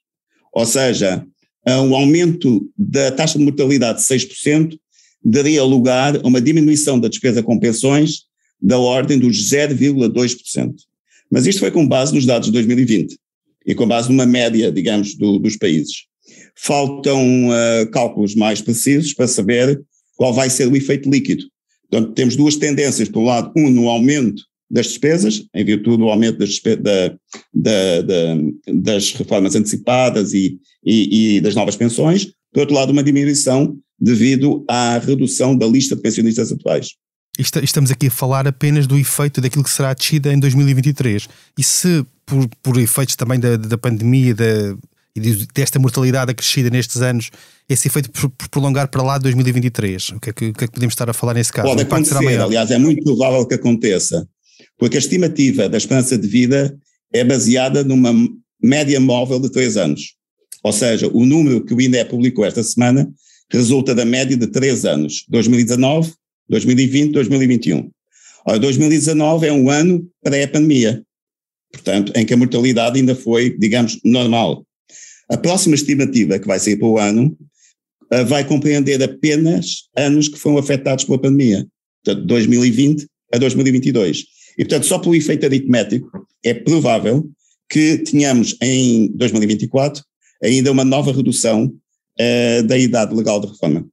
Ou 0.52 0.66
seja, 0.66 1.24
um 1.66 1.94
aumento 1.94 2.70
da 2.76 3.10
taxa 3.10 3.38
de 3.38 3.44
mortalidade 3.44 4.00
de 4.00 4.04
6% 4.06 4.78
daria 5.24 5.62
lugar 5.62 6.16
a 6.16 6.26
uma 6.26 6.40
diminuição 6.40 6.98
da 6.98 7.08
despesa 7.08 7.42
com 7.42 7.58
pensões 7.58 8.22
da 8.60 8.78
ordem 8.78 9.18
dos 9.18 9.50
0,2%. 9.50 10.74
Mas 11.30 11.46
isto 11.46 11.60
foi 11.60 11.70
com 11.70 11.86
base 11.86 12.14
nos 12.14 12.26
dados 12.26 12.46
de 12.46 12.52
2020 12.52 13.16
e 13.66 13.74
com 13.74 13.86
base 13.86 14.08
numa 14.08 14.26
média, 14.26 14.72
digamos, 14.72 15.14
do, 15.14 15.38
dos 15.38 15.56
países. 15.56 16.04
Faltam 16.56 17.48
uh, 17.48 17.90
cálculos 17.90 18.34
mais 18.34 18.60
precisos 18.60 19.14
para 19.14 19.28
saber 19.28 19.80
qual 20.16 20.34
vai 20.34 20.50
ser 20.50 20.66
o 20.66 20.76
efeito 20.76 21.08
líquido. 21.08 21.44
Portanto, 21.88 22.14
temos 22.14 22.36
duas 22.36 22.56
tendências. 22.56 23.08
Por 23.08 23.20
um 23.20 23.26
lado, 23.26 23.52
um 23.56 23.70
no 23.70 23.88
aumento 23.88 24.42
das 24.70 24.86
despesas, 24.86 25.44
em 25.54 25.64
virtude 25.64 25.98
do 25.98 26.08
aumento 26.08 26.38
das, 26.38 26.60
da, 26.60 27.08
da, 27.52 28.02
da, 28.02 28.36
das 28.72 29.12
reformas 29.12 29.56
antecipadas 29.56 30.32
e, 30.32 30.58
e, 30.84 31.36
e, 31.36 31.40
das 31.40 31.54
novas 31.54 31.76
pensões, 31.76 32.26
por 32.52 32.60
outro 32.60 32.74
lado, 32.74 32.92
uma 32.92 33.02
diminuição 33.02 33.76
devido 33.98 34.64
à 34.68 34.98
redução 34.98 35.56
da 35.56 35.66
lista 35.66 35.96
de 35.96 36.02
pensionistas 36.02 36.52
atuais. 36.52 36.90
Estamos 37.38 37.90
aqui 37.90 38.08
a 38.08 38.10
falar 38.10 38.46
apenas 38.46 38.86
do 38.86 38.98
efeito 38.98 39.40
daquilo 39.40 39.64
que 39.64 39.70
será 39.70 39.90
a 39.90 39.94
descida 39.94 40.32
em 40.32 40.38
2023. 40.38 41.28
E 41.58 41.62
se, 41.62 42.04
por, 42.26 42.48
por 42.62 42.78
efeitos 42.78 43.16
também 43.16 43.40
da, 43.40 43.56
da 43.56 43.78
pandemia 43.78 44.34
da, 44.34 44.76
e 45.16 45.20
desta 45.54 45.78
mortalidade 45.78 46.30
acrescida 46.30 46.70
nestes 46.70 47.00
anos, 47.00 47.30
esse 47.68 47.88
efeito 47.88 48.10
por, 48.10 48.30
por 48.30 48.48
prolongar 48.48 48.88
para 48.88 49.02
lá 49.02 49.16
de 49.16 49.24
2023, 49.24 50.10
o 50.10 50.20
que, 50.20 50.30
é 50.30 50.32
que, 50.32 50.46
o 50.48 50.52
que, 50.52 50.64
é 50.64 50.66
que 50.66 50.72
podemos 50.72 50.92
estar 50.92 51.08
a 51.08 51.12
falar 51.12 51.34
nesse 51.34 51.52
caso? 51.52 51.68
Pode 51.68 51.82
acontecer, 51.82 52.40
aliás, 52.40 52.70
é 52.70 52.78
muito 52.78 53.02
provável 53.02 53.46
que 53.46 53.54
aconteça 53.54 54.26
porque 54.78 54.96
a 54.96 55.00
estimativa 55.00 55.68
da 55.68 55.78
esperança 55.78 56.16
de 56.16 56.26
vida 56.26 56.76
é 57.12 57.24
baseada 57.24 57.82
numa 57.82 58.12
média 58.62 59.00
móvel 59.00 59.40
de 59.40 59.50
três 59.50 59.76
anos. 59.76 60.14
Ou 60.62 60.72
seja, 60.72 61.08
o 61.08 61.24
número 61.24 61.64
que 61.64 61.74
o 61.74 61.80
INE 61.80 62.04
publicou 62.04 62.44
esta 62.44 62.62
semana 62.62 63.10
resulta 63.50 63.94
da 63.94 64.04
média 64.04 64.36
de 64.36 64.46
três 64.46 64.84
anos, 64.84 65.24
2019, 65.28 66.12
2020, 66.48 67.12
2021. 67.12 67.90
Ora, 68.46 68.58
2019 68.58 69.46
é 69.46 69.52
um 69.52 69.68
ano 69.68 70.08
pré-pandemia, 70.22 71.02
portanto, 71.72 72.12
em 72.14 72.24
que 72.24 72.34
a 72.34 72.36
mortalidade 72.36 72.98
ainda 72.98 73.14
foi, 73.14 73.56
digamos, 73.58 73.98
normal. 74.04 74.64
A 75.28 75.36
próxima 75.36 75.74
estimativa 75.74 76.38
que 76.38 76.46
vai 76.46 76.58
sair 76.58 76.76
para 76.76 76.88
o 76.88 76.98
ano 76.98 77.36
uh, 78.12 78.24
vai 78.26 78.44
compreender 78.44 79.02
apenas 79.02 79.88
anos 79.96 80.28
que 80.28 80.38
foram 80.38 80.58
afetados 80.58 81.04
pela 81.04 81.20
pandemia, 81.20 81.66
portanto, 82.04 82.26
2020 82.26 83.06
a 83.32 83.38
2022. 83.38 84.24
E, 84.58 84.64
portanto, 84.64 84.86
só 84.86 84.98
pelo 84.98 85.14
efeito 85.14 85.46
aritmético, 85.46 86.26
é 86.42 86.54
provável 86.54 87.28
que 87.68 87.98
tenhamos 87.98 88.56
em 88.60 89.08
2024 89.14 90.02
ainda 90.42 90.72
uma 90.72 90.84
nova 90.84 91.12
redução 91.12 91.66
uh, 91.66 92.62
da 92.64 92.76
idade 92.76 93.14
legal 93.14 93.40
de 93.40 93.46
reforma. 93.46 93.86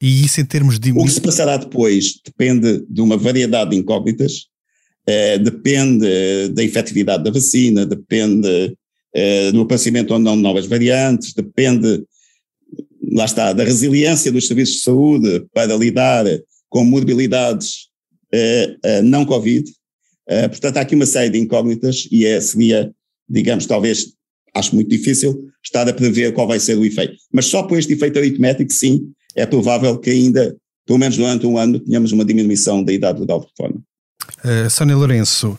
E 0.00 0.24
isso 0.24 0.40
em 0.40 0.44
termos 0.44 0.78
de. 0.78 0.92
O 0.92 1.04
que 1.04 1.10
se 1.10 1.20
passará 1.20 1.56
depois 1.56 2.20
depende 2.24 2.84
de 2.88 3.00
uma 3.00 3.16
variedade 3.16 3.70
de 3.70 3.76
incógnitas, 3.76 4.46
uh, 5.08 5.38
depende 5.42 6.48
da 6.50 6.62
efetividade 6.62 7.24
da 7.24 7.30
vacina, 7.30 7.84
depende 7.84 8.48
uh, 8.48 9.52
do 9.52 9.62
aparecimento 9.62 10.12
ou 10.12 10.18
não 10.18 10.36
de 10.36 10.42
novas 10.42 10.66
variantes, 10.66 11.34
depende, 11.34 12.04
lá 13.12 13.24
está, 13.24 13.52
da 13.52 13.64
resiliência 13.64 14.32
dos 14.32 14.46
serviços 14.46 14.76
de 14.76 14.82
saúde 14.82 15.46
para 15.52 15.76
lidar 15.76 16.24
com 16.68 16.84
morbilidades 16.84 17.87
não 19.04 19.24
Covid. 19.24 19.70
portanto, 20.50 20.76
há 20.76 20.80
aqui 20.80 20.94
uma 20.94 21.06
série 21.06 21.30
de 21.30 21.38
incógnitas 21.38 22.08
e 22.10 22.26
é, 22.26 22.40
seria, 22.40 22.92
digamos, 23.28 23.66
talvez, 23.66 24.12
acho 24.54 24.74
muito 24.74 24.90
difícil 24.90 25.48
estar 25.64 25.88
a 25.88 25.92
prever 25.92 26.32
qual 26.32 26.46
vai 26.46 26.60
ser 26.60 26.76
o 26.76 26.84
efeito. 26.84 27.14
Mas 27.32 27.46
só 27.46 27.62
por 27.62 27.78
este 27.78 27.92
efeito 27.92 28.18
aritmético, 28.18 28.72
sim, 28.72 29.12
é 29.34 29.46
provável 29.46 29.98
que 29.98 30.10
ainda, 30.10 30.56
pelo 30.86 30.98
menos 30.98 31.16
durante 31.16 31.46
um 31.46 31.58
ano, 31.58 31.78
tenhamos 31.78 32.12
uma 32.12 32.24
diminuição 32.24 32.82
da 32.82 32.92
idade 32.92 33.20
legal 33.20 33.40
de 33.40 33.46
reforma. 33.46 33.80
Uh, 34.44 34.70
Sónia 34.70 34.96
Lourenço, 34.96 35.58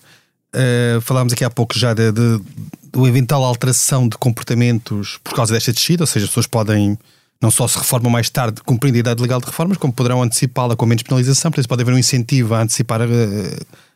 uh, 0.55 1.01
falámos 1.01 1.33
aqui 1.33 1.43
há 1.43 1.49
pouco 1.49 1.77
já 1.77 1.93
de, 1.93 2.11
de, 2.11 2.39
de 2.39 3.07
eventual 3.07 3.43
alteração 3.43 4.07
de 4.07 4.17
comportamentos 4.17 5.19
por 5.23 5.33
causa 5.33 5.53
desta 5.53 5.71
descida, 5.71 6.03
ou 6.03 6.07
seja, 6.07 6.25
as 6.25 6.29
pessoas 6.29 6.47
podem 6.47 6.97
não 7.41 7.49
só 7.49 7.67
se 7.67 7.77
reformam 7.77 8.11
mais 8.11 8.29
tarde 8.29 8.61
cumprindo 8.63 8.97
a 8.97 8.99
idade 8.99 9.21
legal 9.21 9.39
de 9.39 9.45
reformas, 9.45 9.77
como 9.77 9.93
poderão 9.93 10.21
antecipá-la 10.21 10.75
com 10.75 10.85
menos 10.85 11.03
penalização, 11.03 11.51
por 11.51 11.59
isso 11.59 11.69
pode 11.69 11.81
haver 11.81 11.93
um 11.93 11.97
incentivo 11.97 12.53
a 12.53 12.61
antecipar 12.61 13.01
a, 13.01 13.05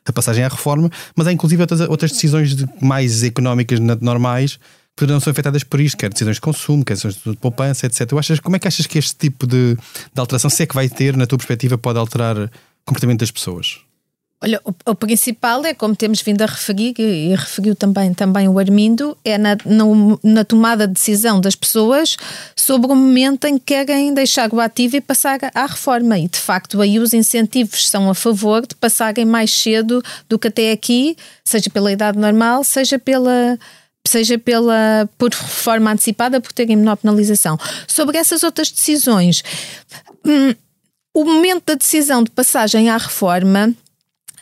a 0.05 0.13
passagem 0.13 0.43
à 0.43 0.47
reforma, 0.47 0.89
mas 1.15 1.27
há 1.27 1.33
inclusive 1.33 1.61
outras, 1.61 1.81
outras 1.81 2.11
decisões 2.11 2.55
de, 2.55 2.67
mais 2.81 3.23
económicas 3.23 3.79
normais 3.79 4.59
poderão 4.95 5.19
ser 5.19 5.31
afetadas 5.31 5.63
por 5.63 5.81
isto, 5.81 5.97
quer 5.97 6.09
decisões 6.09 6.35
de 6.35 6.41
consumo, 6.41 6.85
quer 6.85 6.93
decisões 6.93 7.15
de 7.15 7.35
poupança, 7.37 7.85
etc. 7.85 8.07
Tu 8.07 8.17
achas, 8.17 8.39
como 8.39 8.55
é 8.55 8.59
que 8.59 8.67
achas 8.67 8.85
que 8.85 8.97
este 8.97 9.15
tipo 9.15 9.47
de, 9.47 9.75
de 9.75 10.19
alteração, 10.19 10.49
se 10.49 10.63
é 10.63 10.65
que 10.65 10.75
vai 10.75 10.87
ter, 10.87 11.17
na 11.17 11.25
tua 11.25 11.37
perspectiva, 11.37 11.77
pode 11.77 11.97
alterar 11.97 12.37
o 12.37 12.49
comportamento 12.85 13.21
das 13.21 13.31
pessoas? 13.31 13.79
Olha, 14.43 14.59
o, 14.65 14.91
o, 14.91 14.93
principal 14.93 15.63
é, 15.65 15.73
como 15.73 15.95
temos 15.95 16.21
vindo 16.21 16.41
a 16.41 16.45
referir, 16.45 16.93
e 16.99 17.33
referiu 17.33 17.73
também, 17.77 18.13
também 18.13 18.49
o 18.49 18.59
Armindo, 18.59 19.17
é 19.23 19.37
na, 19.37 19.55
no, 19.63 20.19
na 20.21 20.43
tomada 20.43 20.85
de 20.85 20.95
decisão 20.95 21.39
das 21.39 21.55
pessoas 21.55 22.17
sobre 22.53 22.91
o 22.91 22.95
momento 22.95 23.45
em 23.45 23.57
que 23.57 23.85
querem 23.85 24.13
deixar 24.13 24.53
o 24.53 24.59
ativo 24.59 24.97
e 24.97 25.01
passar 25.01 25.39
à 25.55 25.65
reforma. 25.65 26.19
E, 26.19 26.27
de 26.27 26.37
facto, 26.37 26.81
aí 26.81 26.99
os 26.99 27.13
incentivos 27.13 27.87
são 27.89 28.09
a 28.09 28.13
favor 28.13 28.67
de 28.67 28.75
passarem 28.75 29.23
mais 29.23 29.49
cedo 29.53 30.03
do 30.27 30.37
que 30.37 30.49
até 30.49 30.73
aqui, 30.73 31.15
seja 31.45 31.69
pela 31.69 31.89
idade 31.89 32.19
normal, 32.19 32.65
seja 32.65 32.99
pela 32.99 33.57
seja 34.05 34.37
pela, 34.37 35.09
por 35.17 35.33
forma 35.33 35.89
antecipada, 35.89 36.41
por 36.41 36.51
terem 36.51 36.75
menor 36.75 36.97
penalização. 36.97 37.57
Sobre 37.87 38.17
essas 38.17 38.43
outras 38.43 38.69
decisões, 38.69 39.41
hum, 40.25 40.53
o 41.13 41.23
momento 41.23 41.67
da 41.67 41.75
decisão 41.75 42.21
de 42.21 42.29
passagem 42.29 42.89
à 42.89 42.97
reforma 42.97 43.73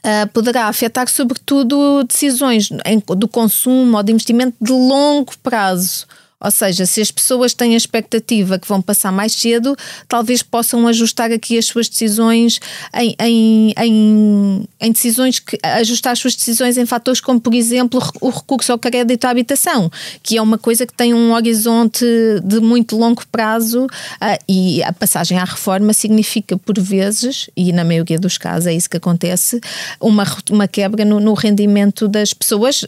Uh, 0.04 0.28
poderá 0.34 0.66
afetar, 0.66 1.08
sobretudo, 1.08 2.04
decisões 2.04 2.70
do 3.16 3.28
consumo 3.28 3.98
ou 3.98 4.04
de 4.04 4.12
investimento 4.12 4.58
de 4.60 4.72
longo 4.72 5.32
prazo. 5.44 6.08
Ou 6.42 6.52
seja, 6.52 6.86
se 6.86 7.02
as 7.02 7.12
pessoas 7.12 7.54
têm 7.54 7.74
a 7.74 7.78
expectativa 7.78 8.58
que 8.58 8.68
vão 8.68 8.82
passar 8.82 9.12
mais 9.12 9.34
cedo, 9.34 9.76
talvez 10.08 10.42
possam 10.42 10.88
ajustar 10.88 11.32
aqui 11.32 11.58
as 11.58 11.66
suas 11.66 11.88
decisões 11.88 12.60
em, 12.94 13.16
em, 13.20 13.74
em, 13.78 14.68
em 14.80 14.92
decisões 14.92 15.40
que 15.40 15.58
ajustar 15.64 16.14
as 16.14 16.20
suas 16.20 16.36
decisões 16.36 16.78
em 16.78 16.86
fatores 16.86 17.22
como, 17.22 17.40
por 17.40 17.54
exemplo, 17.54 18.02
o 18.20 18.30
recurso 18.30 18.72
ao 18.72 18.80
crédito 18.80 19.26
à 19.26 19.30
habitação, 19.30 19.92
que 20.24 20.38
é 20.38 20.42
uma 20.42 20.58
coisa 20.58 20.86
que 20.86 20.94
tem 20.94 21.14
um 21.14 21.34
horizonte 21.34 22.06
de 22.44 22.60
muito 22.60 22.98
longo 22.98 23.22
prazo 23.32 23.86
uh, 23.86 24.44
e 24.48 24.82
a 24.84 24.92
passagem 24.92 25.38
à 25.38 25.44
reforma 25.44 25.94
significa, 25.94 26.58
por 26.58 26.80
vezes, 26.80 27.50
e 27.56 27.72
na 27.72 27.84
maioria 27.84 28.20
dos 28.20 28.38
casos 28.38 28.68
é 28.68 28.74
isso 28.74 28.90
que 28.90 28.98
acontece, 28.98 29.62
uma, 30.00 30.26
uma 30.50 30.68
quebra 30.68 31.06
no, 31.06 31.20
no 31.20 31.34
rendimento 31.34 32.08
das 32.08 32.34
pessoas. 32.34 32.86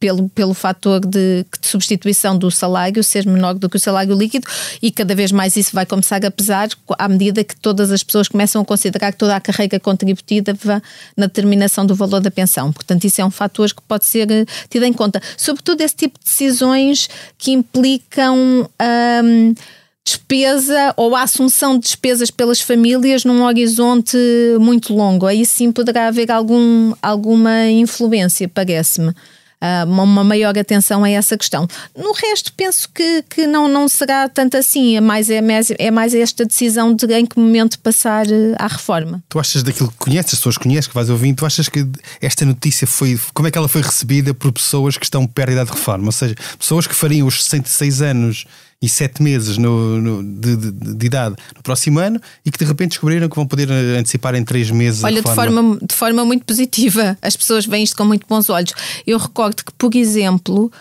Pelo, 0.00 0.30
pelo 0.30 0.54
fator 0.54 0.98
de, 0.98 1.44
de, 1.44 1.68
substituição 1.68 2.36
do 2.36 2.50
salário 2.50 3.04
ser 3.04 3.26
menor 3.26 3.52
do 3.52 3.68
que 3.68 3.76
o 3.76 3.80
salário 3.80 4.16
líquido 4.16 4.46
e 4.80 4.90
cada 4.90 5.14
vez 5.14 5.30
mais 5.30 5.56
isso 5.56 5.72
vai 5.74 5.84
começar 5.84 6.24
a 6.24 6.30
pesar 6.30 6.70
à 6.98 7.06
medida 7.06 7.44
que 7.44 7.54
todas 7.54 7.92
as 7.92 8.02
pessoas 8.02 8.26
começam 8.26 8.62
a 8.62 8.64
considerar 8.64 9.12
toda 9.12 9.36
a 9.36 9.40
carreira 9.40 9.78
contributiva 9.78 10.56
na 11.14 11.26
determinação 11.26 11.84
do 11.84 11.94
valor 11.94 12.20
da 12.20 12.30
pensão. 12.30 12.72
Portanto, 12.72 13.04
isso 13.04 13.20
é 13.20 13.24
um 13.24 13.30
fator 13.30 13.68
que 13.68 13.82
pode 13.82 14.06
ser 14.06 14.30
eh, 14.30 14.46
tido 14.70 14.84
em 14.84 14.92
conta. 14.92 15.20
Sobretudo 15.36 15.82
esse 15.82 15.94
tipo 15.94 16.18
de 16.18 16.24
decisões 16.24 17.08
que 17.36 17.52
implicam. 17.52 18.68
Hum, 19.22 19.54
despesa 20.02 20.94
ou 20.96 21.14
a 21.14 21.22
assunção 21.22 21.78
de 21.78 21.84
despesas 21.84 22.30
pelas 22.30 22.60
famílias 22.60 23.24
num 23.24 23.42
horizonte 23.42 24.16
muito 24.58 24.94
longo. 24.94 25.26
Aí 25.26 25.44
sim 25.44 25.70
poderá 25.70 26.08
haver 26.08 26.30
algum, 26.30 26.94
alguma 27.02 27.68
influência, 27.68 28.48
parece-me 28.48 29.14
uma 29.86 30.24
maior 30.24 30.56
atenção 30.58 31.04
a 31.04 31.10
essa 31.10 31.36
questão. 31.36 31.68
No 31.96 32.12
resto, 32.12 32.52
penso 32.54 32.88
que, 32.94 33.22
que 33.28 33.46
não, 33.46 33.68
não 33.68 33.88
será 33.88 34.28
tanto 34.28 34.56
assim, 34.56 34.96
é 34.96 35.00
mais, 35.00 35.28
é, 35.28 35.40
mais, 35.40 35.70
é 35.78 35.90
mais 35.90 36.14
esta 36.14 36.44
decisão 36.44 36.94
de 36.94 37.10
em 37.12 37.26
que 37.26 37.38
momento 37.38 37.78
passar 37.80 38.26
eh, 38.26 38.54
à 38.58 38.66
reforma. 38.66 39.22
Tu 39.28 39.38
achas 39.38 39.62
daquilo 39.62 39.90
que 39.90 39.96
conheces, 39.96 40.34
as 40.34 40.38
pessoas 40.38 40.56
que 40.56 40.64
conheces, 40.64 40.86
que 40.86 40.94
vais 40.94 41.10
ouvindo, 41.10 41.36
tu 41.36 41.46
achas 41.46 41.68
que 41.68 41.86
esta 42.20 42.44
notícia 42.44 42.86
foi, 42.86 43.18
como 43.34 43.48
é 43.48 43.50
que 43.50 43.58
ela 43.58 43.68
foi 43.68 43.82
recebida 43.82 44.32
por 44.32 44.52
pessoas 44.52 44.96
que 44.96 45.04
estão 45.04 45.26
perto 45.26 45.48
da 45.48 45.52
idade 45.54 45.70
de 45.70 45.76
reforma? 45.76 46.06
Ou 46.06 46.12
seja, 46.12 46.34
pessoas 46.58 46.86
que 46.86 46.94
fariam 46.94 47.26
os 47.26 47.42
66 47.44 48.02
anos 48.02 48.46
e 48.82 48.88
sete 48.88 49.22
meses 49.22 49.58
no, 49.58 50.00
no 50.00 50.22
de, 50.22 50.56
de, 50.56 50.70
de, 50.72 51.06
idade 51.06 51.36
no 51.54 51.62
próximo 51.62 51.98
ano 51.98 52.20
e 52.44 52.50
que 52.50 52.58
de 52.58 52.64
repente 52.64 52.90
descobriram 52.90 53.28
que 53.28 53.36
vão 53.36 53.46
poder 53.46 53.70
antecipar 53.70 54.34
em 54.34 54.42
três 54.42 54.70
meses. 54.70 55.04
Olha, 55.04 55.20
de 55.20 55.34
forma, 55.34 55.78
de 55.82 55.94
forma 55.94 56.24
muito 56.24 56.44
positiva, 56.46 57.16
as 57.20 57.36
pessoas 57.36 57.66
veem 57.66 57.84
isto 57.84 57.96
com 57.96 58.04
muito 58.04 58.26
bons 58.26 58.48
olhos. 58.48 58.72
Eu 59.06 59.18
recordo 59.18 59.62
que, 59.64 59.72
por 59.72 59.94
exemplo, 59.94 60.72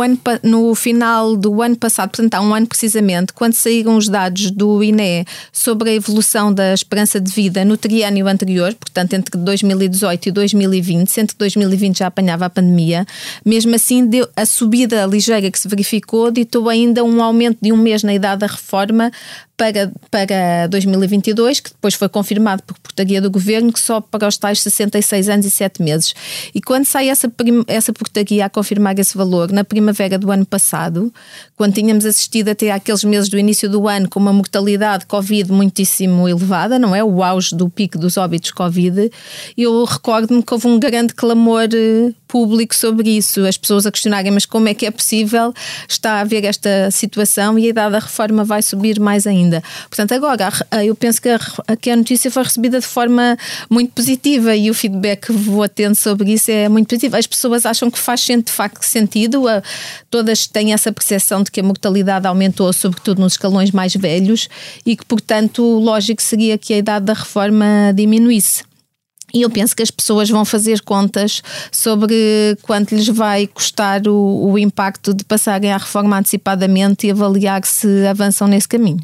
ano, 0.00 0.18
no 0.42 0.74
final 0.74 1.36
do 1.36 1.60
ano 1.60 1.76
passado, 1.76 2.10
portanto 2.10 2.34
há 2.34 2.40
um 2.40 2.54
ano 2.54 2.66
precisamente, 2.66 3.34
quando 3.34 3.52
saíram 3.52 3.96
os 3.98 4.08
dados 4.08 4.50
do 4.50 4.82
INE 4.82 5.26
sobre 5.52 5.90
a 5.90 5.92
evolução 5.92 6.52
da 6.52 6.72
esperança 6.72 7.20
de 7.20 7.30
vida 7.30 7.64
no 7.66 7.76
triênio 7.76 8.26
anterior, 8.26 8.74
portanto 8.74 9.12
entre 9.12 9.36
2018 9.36 10.30
e 10.30 10.32
2020, 10.32 11.08
sendo 11.08 11.28
que 11.28 11.38
2020 11.38 11.98
já 11.98 12.06
apanhava 12.06 12.46
a 12.46 12.50
pandemia, 12.50 13.04
mesmo 13.44 13.74
assim 13.74 14.06
deu, 14.06 14.26
a 14.34 14.46
subida 14.46 15.04
ligeira 15.04 15.50
que 15.50 15.58
se 15.58 15.68
verificou 15.68 16.30
ditou 16.30 16.70
ainda 16.70 17.04
um 17.04 17.22
aumento 17.22 17.58
de 17.60 17.70
um 17.70 17.76
mês 17.76 18.02
na 18.02 18.14
idade 18.14 18.40
da 18.40 18.46
reforma 18.46 19.12
para, 19.56 19.92
para 20.10 20.66
2022, 20.68 21.60
que 21.60 21.70
depois 21.70 21.94
foi 21.94 22.08
confirmado 22.08 22.62
por 22.64 22.78
portaria 22.78 23.20
do 23.20 23.30
governo, 23.30 23.72
que 23.72 23.78
só 23.78 24.00
para 24.00 24.26
os 24.26 24.36
tais 24.36 24.60
66 24.60 25.28
anos 25.28 25.46
e 25.46 25.50
7 25.50 25.82
meses. 25.82 26.14
E 26.54 26.60
quando 26.60 26.84
sai 26.84 27.08
essa, 27.08 27.30
essa 27.66 27.92
portaria 27.92 28.44
a 28.44 28.50
confirmar 28.50 28.98
esse 28.98 29.16
valor, 29.16 29.52
na 29.52 29.64
primavera 29.64 30.18
do 30.18 30.30
ano 30.30 30.44
passado, 30.44 31.12
quando 31.56 31.74
tínhamos 31.74 32.04
assistido 32.04 32.48
até 32.48 32.70
àqueles 32.70 33.04
meses 33.04 33.28
do 33.28 33.38
início 33.38 33.68
do 33.68 33.88
ano 33.88 34.08
com 34.08 34.18
uma 34.18 34.32
mortalidade 34.32 35.06
Covid 35.06 35.50
muitíssimo 35.52 36.28
elevada, 36.28 36.78
não 36.78 36.94
é? 36.94 37.04
O 37.04 37.22
auge 37.22 37.54
do 37.54 37.68
pico 37.68 37.98
dos 37.98 38.16
óbitos 38.16 38.50
Covid, 38.50 39.10
eu 39.56 39.84
recordo-me 39.84 40.42
que 40.42 40.52
houve 40.52 40.66
um 40.66 40.78
grande 40.78 41.14
clamor 41.14 41.68
eh, 41.72 42.12
público 42.34 42.74
sobre 42.74 43.16
isso, 43.16 43.46
as 43.46 43.56
pessoas 43.56 43.86
a 43.86 43.92
questionarem, 43.92 44.32
mas 44.32 44.44
como 44.44 44.68
é 44.68 44.74
que 44.74 44.84
é 44.84 44.90
possível 44.90 45.54
estar 45.88 46.14
a 46.14 46.20
haver 46.22 46.44
esta 46.44 46.90
situação 46.90 47.56
e 47.56 47.66
a 47.66 47.68
idade 47.68 47.92
da 47.92 48.00
reforma 48.00 48.42
vai 48.42 48.60
subir 48.60 48.98
mais 48.98 49.24
ainda. 49.24 49.62
Portanto, 49.88 50.10
agora, 50.14 50.52
eu 50.84 50.96
penso 50.96 51.22
que 51.22 51.28
a, 51.28 51.38
que 51.80 51.90
a 51.90 51.94
notícia 51.94 52.32
foi 52.32 52.42
recebida 52.42 52.80
de 52.80 52.86
forma 52.86 53.38
muito 53.70 53.92
positiva 53.92 54.56
e 54.56 54.68
o 54.68 54.74
feedback 54.74 55.26
que 55.26 55.32
vou 55.32 55.68
tendo 55.68 55.94
sobre 55.94 56.32
isso 56.32 56.50
é 56.50 56.68
muito 56.68 56.88
positivo. 56.88 57.16
As 57.16 57.28
pessoas 57.28 57.64
acham 57.64 57.88
que 57.88 58.00
faz 58.00 58.24
de 58.24 58.50
facto 58.50 58.82
sentido, 58.82 59.44
todas 60.10 60.48
têm 60.48 60.72
essa 60.72 60.90
percepção 60.90 61.44
de 61.44 61.52
que 61.52 61.60
a 61.60 61.62
mortalidade 61.62 62.26
aumentou, 62.26 62.72
sobretudo 62.72 63.20
nos 63.20 63.34
escalões 63.34 63.70
mais 63.70 63.94
velhos, 63.94 64.48
e 64.84 64.96
que, 64.96 65.04
portanto, 65.04 65.62
lógico 65.62 66.20
seria 66.20 66.58
que 66.58 66.74
a 66.74 66.78
idade 66.78 67.06
da 67.06 67.12
reforma 67.12 67.92
diminuísse. 67.94 68.64
E 69.34 69.42
eu 69.42 69.50
penso 69.50 69.74
que 69.74 69.82
as 69.82 69.90
pessoas 69.90 70.30
vão 70.30 70.44
fazer 70.44 70.80
contas 70.82 71.42
sobre 71.72 72.56
quanto 72.62 72.94
lhes 72.94 73.08
vai 73.08 73.48
custar 73.48 74.06
o, 74.06 74.52
o 74.52 74.58
impacto 74.58 75.12
de 75.12 75.24
passarem 75.24 75.72
à 75.72 75.76
reforma 75.76 76.16
antecipadamente 76.16 77.08
e 77.08 77.10
avaliar 77.10 77.64
se 77.64 78.06
avançam 78.06 78.46
nesse 78.46 78.68
caminho. 78.68 79.00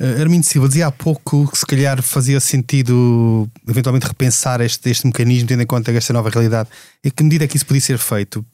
Uh, 0.00 0.18
Armindo 0.18 0.46
Silva 0.46 0.66
dizia 0.66 0.86
há 0.86 0.90
pouco 0.90 1.46
que 1.50 1.58
se 1.58 1.66
calhar 1.66 2.02
fazia 2.02 2.40
sentido 2.40 3.46
eventualmente 3.68 4.06
repensar 4.06 4.62
este, 4.62 4.88
este 4.88 5.06
mecanismo, 5.06 5.46
tendo 5.46 5.62
em 5.62 5.66
conta 5.66 5.92
esta 5.92 6.14
nova 6.14 6.30
realidade. 6.30 6.70
Em 7.04 7.10
que 7.10 7.22
medida 7.22 7.44
é 7.44 7.48
que 7.48 7.56
isso 7.56 7.66
podia 7.66 7.82
ser 7.82 7.98
feito? 7.98 8.44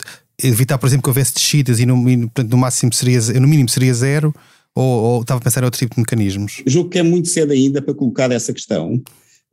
Evitar, 0.42 0.76
por 0.76 0.88
exemplo, 0.88 1.04
que 1.04 1.08
houvesse 1.08 1.34
descidas 1.34 1.78
e 1.78 1.86
no, 1.86 2.02
portanto, 2.02 2.50
no 2.50 2.58
máximo 2.58 2.92
seria, 2.92 3.20
no 3.40 3.46
mínimo 3.46 3.68
seria 3.68 3.94
zero, 3.94 4.34
ou, 4.74 4.84
ou 4.84 5.20
estava 5.22 5.38
a 5.38 5.42
pensar 5.42 5.62
em 5.62 5.64
outro 5.64 5.78
tipo 5.78 5.94
de 5.94 6.00
mecanismos? 6.00 6.62
Julgo 6.66 6.90
que 6.90 6.98
é 6.98 7.02
muito 7.02 7.28
cedo 7.28 7.52
ainda 7.52 7.80
para 7.80 7.94
colocar 7.94 8.30
essa 8.32 8.52
questão. 8.52 9.00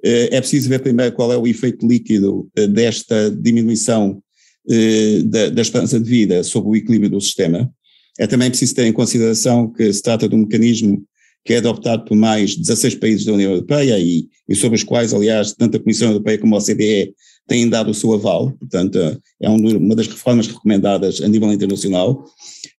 Eh, 0.03 0.35
é 0.35 0.41
preciso 0.41 0.67
ver 0.67 0.79
primeiro 0.79 1.15
qual 1.15 1.31
é 1.31 1.37
o 1.37 1.47
efeito 1.47 1.87
líquido 1.87 2.49
eh, 2.55 2.67
desta 2.67 3.31
diminuição 3.31 4.21
eh, 4.69 5.21
da, 5.23 5.49
da 5.49 5.61
esperança 5.61 5.99
de 5.99 6.09
vida 6.09 6.43
sobre 6.43 6.69
o 6.69 6.75
equilíbrio 6.75 7.11
do 7.11 7.21
sistema. 7.21 7.71
É 8.19 8.27
também 8.27 8.49
preciso 8.49 8.75
ter 8.75 8.85
em 8.85 8.93
consideração 8.93 9.71
que 9.71 9.91
se 9.91 10.01
trata 10.01 10.27
de 10.27 10.35
um 10.35 10.39
mecanismo 10.39 11.01
que 11.45 11.53
é 11.53 11.57
adoptado 11.57 12.05
por 12.05 12.15
mais 12.15 12.55
16 12.55 12.95
países 12.95 13.25
da 13.25 13.33
União 13.33 13.51
Europeia 13.51 13.97
e, 13.99 14.27
e 14.47 14.55
sobre 14.55 14.77
os 14.77 14.83
quais, 14.83 15.13
aliás, 15.13 15.53
tanto 15.53 15.77
a 15.77 15.79
Comissão 15.79 16.09
Europeia 16.09 16.37
como 16.37 16.55
a 16.55 16.57
OCDE 16.57 17.13
têm 17.47 17.67
dado 17.67 17.91
o 17.91 17.93
seu 17.93 18.13
aval, 18.13 18.51
portanto, 18.51 18.97
é 19.41 19.49
uma 19.49 19.95
das 19.95 20.07
reformas 20.07 20.47
recomendadas 20.47 21.21
a 21.21 21.27
nível 21.27 21.51
internacional. 21.51 22.23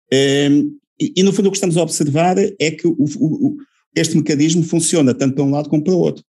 E, 0.09 1.11
e, 1.17 1.23
no 1.23 1.33
fundo, 1.33 1.47
o 1.47 1.51
que 1.51 1.57
estamos 1.57 1.75
a 1.75 1.83
observar 1.83 2.37
é 2.37 2.71
que 2.71 2.87
o, 2.87 2.95
o, 2.97 3.57
este 3.93 4.15
mecanismo 4.15 4.63
funciona 4.63 5.13
tanto 5.13 5.35
para 5.35 5.43
um 5.43 5.51
lado 5.51 5.67
como 5.67 5.83
para 5.83 5.93
o 5.93 5.99
outro. 5.99 6.23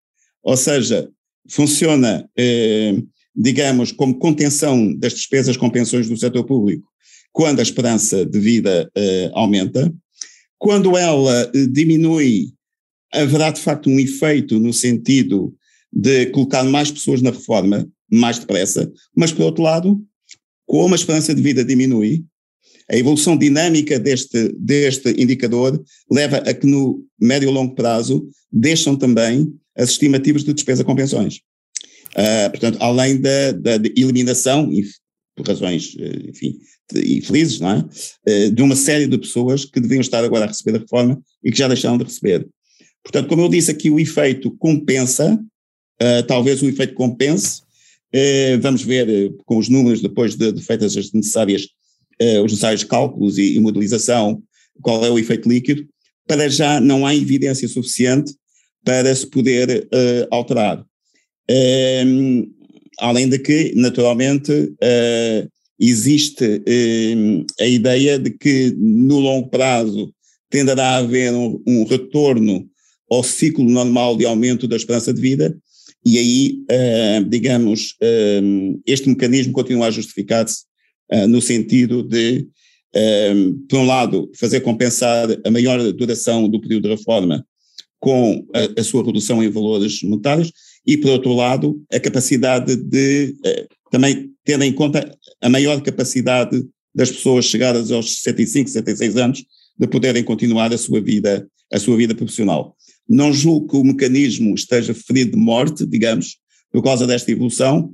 Ou 0.43 0.57
seja, 0.57 1.09
funciona, 1.49 2.29
eh, 2.37 2.95
digamos, 3.35 3.93
como 3.93 4.19
contenção 4.19 4.95
das 4.97 5.15
despesas 5.15 5.57
com 5.57 5.71
pensões 5.71 6.09
do 6.09 6.17
setor 6.17 6.45
público 6.45 6.89
quando 7.33 7.61
a 7.61 7.63
esperança 7.63 8.25
de 8.25 8.39
vida 8.41 8.91
eh, 8.95 9.31
aumenta. 9.35 9.93
Quando 10.59 10.97
ela 10.97 11.51
eh, 11.55 11.67
diminui, 11.71 12.53
haverá 13.13 13.51
de 13.51 13.61
facto 13.61 13.89
um 13.89 14.01
efeito 14.01 14.59
no 14.59 14.73
sentido 14.73 15.55
de 15.93 16.27
colocar 16.27 16.65
mais 16.65 16.91
pessoas 16.91 17.23
na 17.23 17.31
reforma 17.31 17.89
mais 18.13 18.39
depressa, 18.41 18.91
mas 19.17 19.33
por 19.33 19.45
outro 19.45 19.63
lado, 19.63 20.03
como 20.67 20.95
a 20.95 20.97
esperança 20.97 21.35
de 21.35 21.41
vida 21.41 21.65
diminui, 21.65 22.25
a 22.91 22.97
evolução 22.97 23.37
dinâmica 23.37 24.01
deste, 24.01 24.53
deste 24.59 25.11
indicador 25.11 25.81
leva 26.11 26.39
a 26.39 26.53
que 26.53 26.67
no 26.67 27.05
médio 27.21 27.49
e 27.49 27.53
longo 27.53 27.75
prazo 27.77 28.29
deixam 28.51 28.97
também 28.97 29.53
as 29.81 29.91
estimativas 29.91 30.45
de 30.45 30.53
despesa 30.53 30.85
com 30.85 30.95
pensões. 30.95 31.41
Uh, 32.11 32.51
portanto, 32.51 32.79
além 32.81 33.21
da, 33.21 33.53
da 33.53 33.77
eliminação, 33.97 34.71
por 35.37 35.47
razões, 35.47 35.97
eh, 35.99 36.29
enfim, 36.29 36.59
infelizes, 36.93 37.61
não 37.61 37.71
é? 37.71 37.79
Uh, 38.29 38.51
de 38.51 38.63
uma 38.63 38.77
série 38.77 39.07
de 39.07 39.17
pessoas 39.17 39.65
que 39.65 39.81
deviam 39.81 40.01
estar 40.01 40.23
agora 40.23 40.45
a 40.45 40.49
receber 40.49 40.77
a 40.77 40.81
reforma 40.81 41.21
e 41.43 41.51
que 41.51 41.57
já 41.57 41.69
deixaram 41.69 41.97
de 41.97 42.05
receber. 42.05 42.47
Portanto, 43.03 43.29
como 43.29 43.43
eu 43.43 43.49
disse 43.49 43.71
aqui, 43.71 43.89
o 43.89 43.99
efeito 43.99 44.51
compensa, 44.59 45.35
uh, 46.03 46.23
talvez 46.27 46.61
o 46.63 46.69
efeito 46.69 46.95
compense, 46.95 47.63
vamos 48.61 48.83
ver 48.83 49.33
com 49.47 49.57
os 49.57 49.69
números 49.69 50.03
depois 50.03 50.35
de, 50.35 50.51
de 50.51 50.61
feitas 50.61 50.97
as 50.97 51.13
necessárias, 51.13 51.69
os 52.43 52.51
necessários 52.51 52.83
cálculos 52.83 53.39
e, 53.39 53.55
e 53.55 53.61
modelização, 53.61 54.43
qual 54.83 55.07
é 55.07 55.11
o 55.11 55.17
efeito 55.17 55.49
líquido, 55.49 55.87
para 56.27 56.49
já 56.49 56.81
não 56.81 57.07
há 57.07 57.15
evidência 57.15 57.69
suficiente 57.69 58.35
para 58.85 59.15
se 59.15 59.27
poder 59.27 59.89
uh, 59.93 60.27
alterar. 60.31 60.85
Um, 62.07 62.51
além 62.99 63.29
de 63.29 63.39
que, 63.39 63.73
naturalmente, 63.75 64.53
uh, 64.53 65.51
existe 65.79 66.63
um, 67.17 67.45
a 67.59 67.67
ideia 67.67 68.19
de 68.19 68.31
que 68.31 68.75
no 68.77 69.19
longo 69.19 69.49
prazo 69.49 70.13
tenderá 70.51 70.91
a 70.91 70.97
haver 70.99 71.33
um, 71.33 71.63
um, 71.67 71.85
retorno 71.85 72.69
ao 73.11 73.23
ciclo 73.23 73.65
normal 73.65 74.17
de 74.17 74.27
aumento 74.27 74.69
da 74.69 74.77
esperança 74.77 75.13
de 75.13 75.21
vida, 75.21 75.57
e 76.05 76.19
aí, 76.19 76.65
uh, 76.71 77.25
digamos, 77.29 77.97
este 78.87 79.09
mecanismo 79.09 79.53
continua 79.53 79.89
a 79.89 79.91
justificar-se 79.91 80.65
no 81.29 81.43
sentido 81.43 82.05
de, 82.05 82.47
por 83.69 83.81
um 83.81 83.87
lado, 83.87 84.31
fazer 84.39 84.61
compensar 84.61 85.29
a 85.45 85.51
maior 85.51 85.93
duração 85.93 86.49
do 86.49 86.61
período 86.61 86.85
de 86.85 86.95
reforma 86.95 87.45
com 88.01 88.47
a, 88.55 88.81
a, 88.81 88.83
sua 88.83 89.05
redução 89.05 89.43
em 89.45 89.51
valores 89.51 90.03
monetários 90.03 90.53
e, 90.87 90.97
por 90.97 91.11
outro 91.11 91.35
lado, 91.35 91.81
a 91.93 92.01
capacidade 92.01 92.75
de 92.75 93.37
eh, 93.45 93.67
também 93.91 94.31
ter 94.43 94.61
em 94.63 94.73
conta 94.73 95.17
a 95.41 95.49
maior 95.49 95.81
capacidade 95.83 96.65
das 96.95 97.11
pessoas 97.11 97.45
chegadas 97.45 97.93
aos 97.93 98.17
65, 98.17 98.71
66 98.71 99.17
anos 99.17 99.45
de 99.79 99.87
poderem 99.87 100.25
continuar 100.25 100.73
a 100.73 100.79
sua 100.79 101.01
vida, 101.01 101.47
a 101.73 101.79
sua 101.79 101.97
vida 101.97 102.15
profissional. 102.15 102.75
Não 103.09 103.33
julgo 103.33 103.69
que 103.69 103.77
o 103.77 103.85
mecanismo 103.85 104.55
esteja 104.55 104.95
ferido 104.95 105.33
de 105.33 105.37
morte, 105.37 105.87
digamos, 105.87 106.39
por 106.73 106.83
causa 106.83 107.07
desta 107.07 107.31
evolução, 107.31 107.93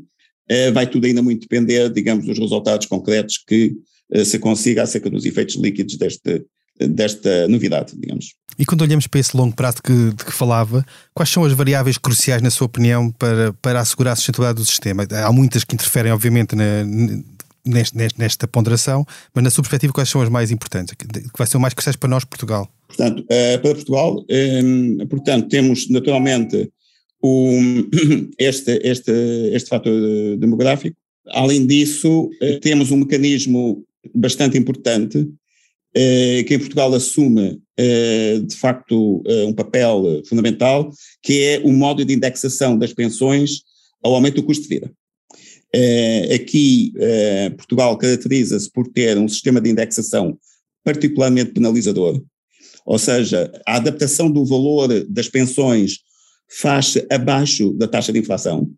eh, 0.48 0.70
vai 0.70 0.88
tudo 0.88 1.06
ainda 1.06 1.22
muito 1.22 1.42
depender, 1.42 1.90
digamos, 1.90 2.26
dos 2.26 2.38
resultados 2.38 2.86
concretos 2.86 3.38
que 3.38 3.74
eh, 4.12 4.24
se 4.24 4.38
consiga 4.38 4.82
acerca 4.82 5.10
dos 5.10 5.24
efeitos 5.24 5.56
líquidos 5.56 5.96
deste, 5.96 6.44
desta 6.80 7.48
novidade, 7.48 7.92
digamos. 7.96 8.34
E 8.58 8.64
quando 8.64 8.82
olhamos 8.82 9.06
para 9.06 9.20
esse 9.20 9.36
longo 9.36 9.54
prazo 9.54 9.82
que, 9.82 9.92
de 9.92 10.24
que 10.24 10.32
falava, 10.32 10.84
quais 11.14 11.28
são 11.28 11.44
as 11.44 11.52
variáveis 11.52 11.98
cruciais, 11.98 12.40
na 12.40 12.50
sua 12.50 12.66
opinião, 12.66 13.10
para, 13.12 13.52
para 13.54 13.80
assegurar 13.80 14.12
a 14.12 14.16
sustentabilidade 14.16 14.56
do 14.56 14.64
sistema? 14.64 15.06
Há 15.10 15.30
muitas 15.30 15.62
que 15.62 15.74
interferem, 15.74 16.10
obviamente, 16.10 16.56
na, 16.56 16.84
nesta, 17.66 18.08
nesta 18.16 18.48
ponderação, 18.48 19.04
mas 19.34 19.44
na 19.44 19.50
sua 19.50 19.62
perspectiva, 19.62 19.92
quais 19.92 20.08
são 20.08 20.22
as 20.22 20.28
mais 20.28 20.50
importantes? 20.50 20.94
Que 20.94 21.06
vai 21.36 21.46
ser 21.46 21.58
o 21.58 21.60
mais 21.60 21.74
cruciais 21.74 21.96
para 21.96 22.08
nós, 22.08 22.24
Portugal? 22.24 22.70
Portanto, 22.88 23.20
uh, 23.20 23.60
para 23.60 23.74
Portugal, 23.74 24.24
um, 24.64 25.06
portanto, 25.06 25.48
temos 25.48 25.90
naturalmente 25.90 26.70
o, 27.20 27.58
este, 28.38 28.80
este, 28.82 29.12
este 29.52 29.68
fator 29.68 29.92
demográfico. 30.38 30.96
Além 31.28 31.66
disso, 31.66 32.30
uh, 32.40 32.60
temos 32.60 32.90
um 32.90 32.98
mecanismo 32.98 33.84
bastante 34.14 34.56
importante 34.56 35.18
eh, 35.18 35.26
que 36.46 36.54
em 36.54 36.59
Portugal 36.59 36.92
assume 36.92 37.59
eh, 37.78 38.40
de 38.40 38.54
facto 38.54 39.22
eh, 39.26 39.44
um 39.44 39.52
papel 39.52 40.22
fundamental, 40.28 40.90
que 41.22 41.42
é 41.42 41.61
o 41.64 41.72
modo 41.72 42.04
de 42.04 42.12
indexação 42.12 42.76
das 42.76 42.92
pensões 42.92 43.62
ao 44.02 44.14
aumento 44.14 44.37
do 44.37 44.42
custo 44.42 44.62
de 44.64 44.68
vida. 44.68 44.92
Aqui, 46.35 46.94
Portugal 47.59 47.98
caracteriza-se 47.98 48.70
por 48.70 48.87
ter 48.88 49.18
um 49.18 49.28
sistema 49.28 49.61
de 49.61 49.68
indexação 49.68 50.38
particularmente 50.82 51.52
penalizador, 51.52 52.22
ou 52.87 52.98
seja, 52.98 53.52
a 53.66 53.76
adaptação 53.76 54.30
do 54.30 54.42
valor 54.46 54.88
das 55.06 55.28
pensões 55.28 55.98
faz-se 56.48 57.06
abaixo 57.11 57.74
da 57.74 57.87
taxa 57.87 58.11
de 58.11 58.20
inflação, 58.20 58.70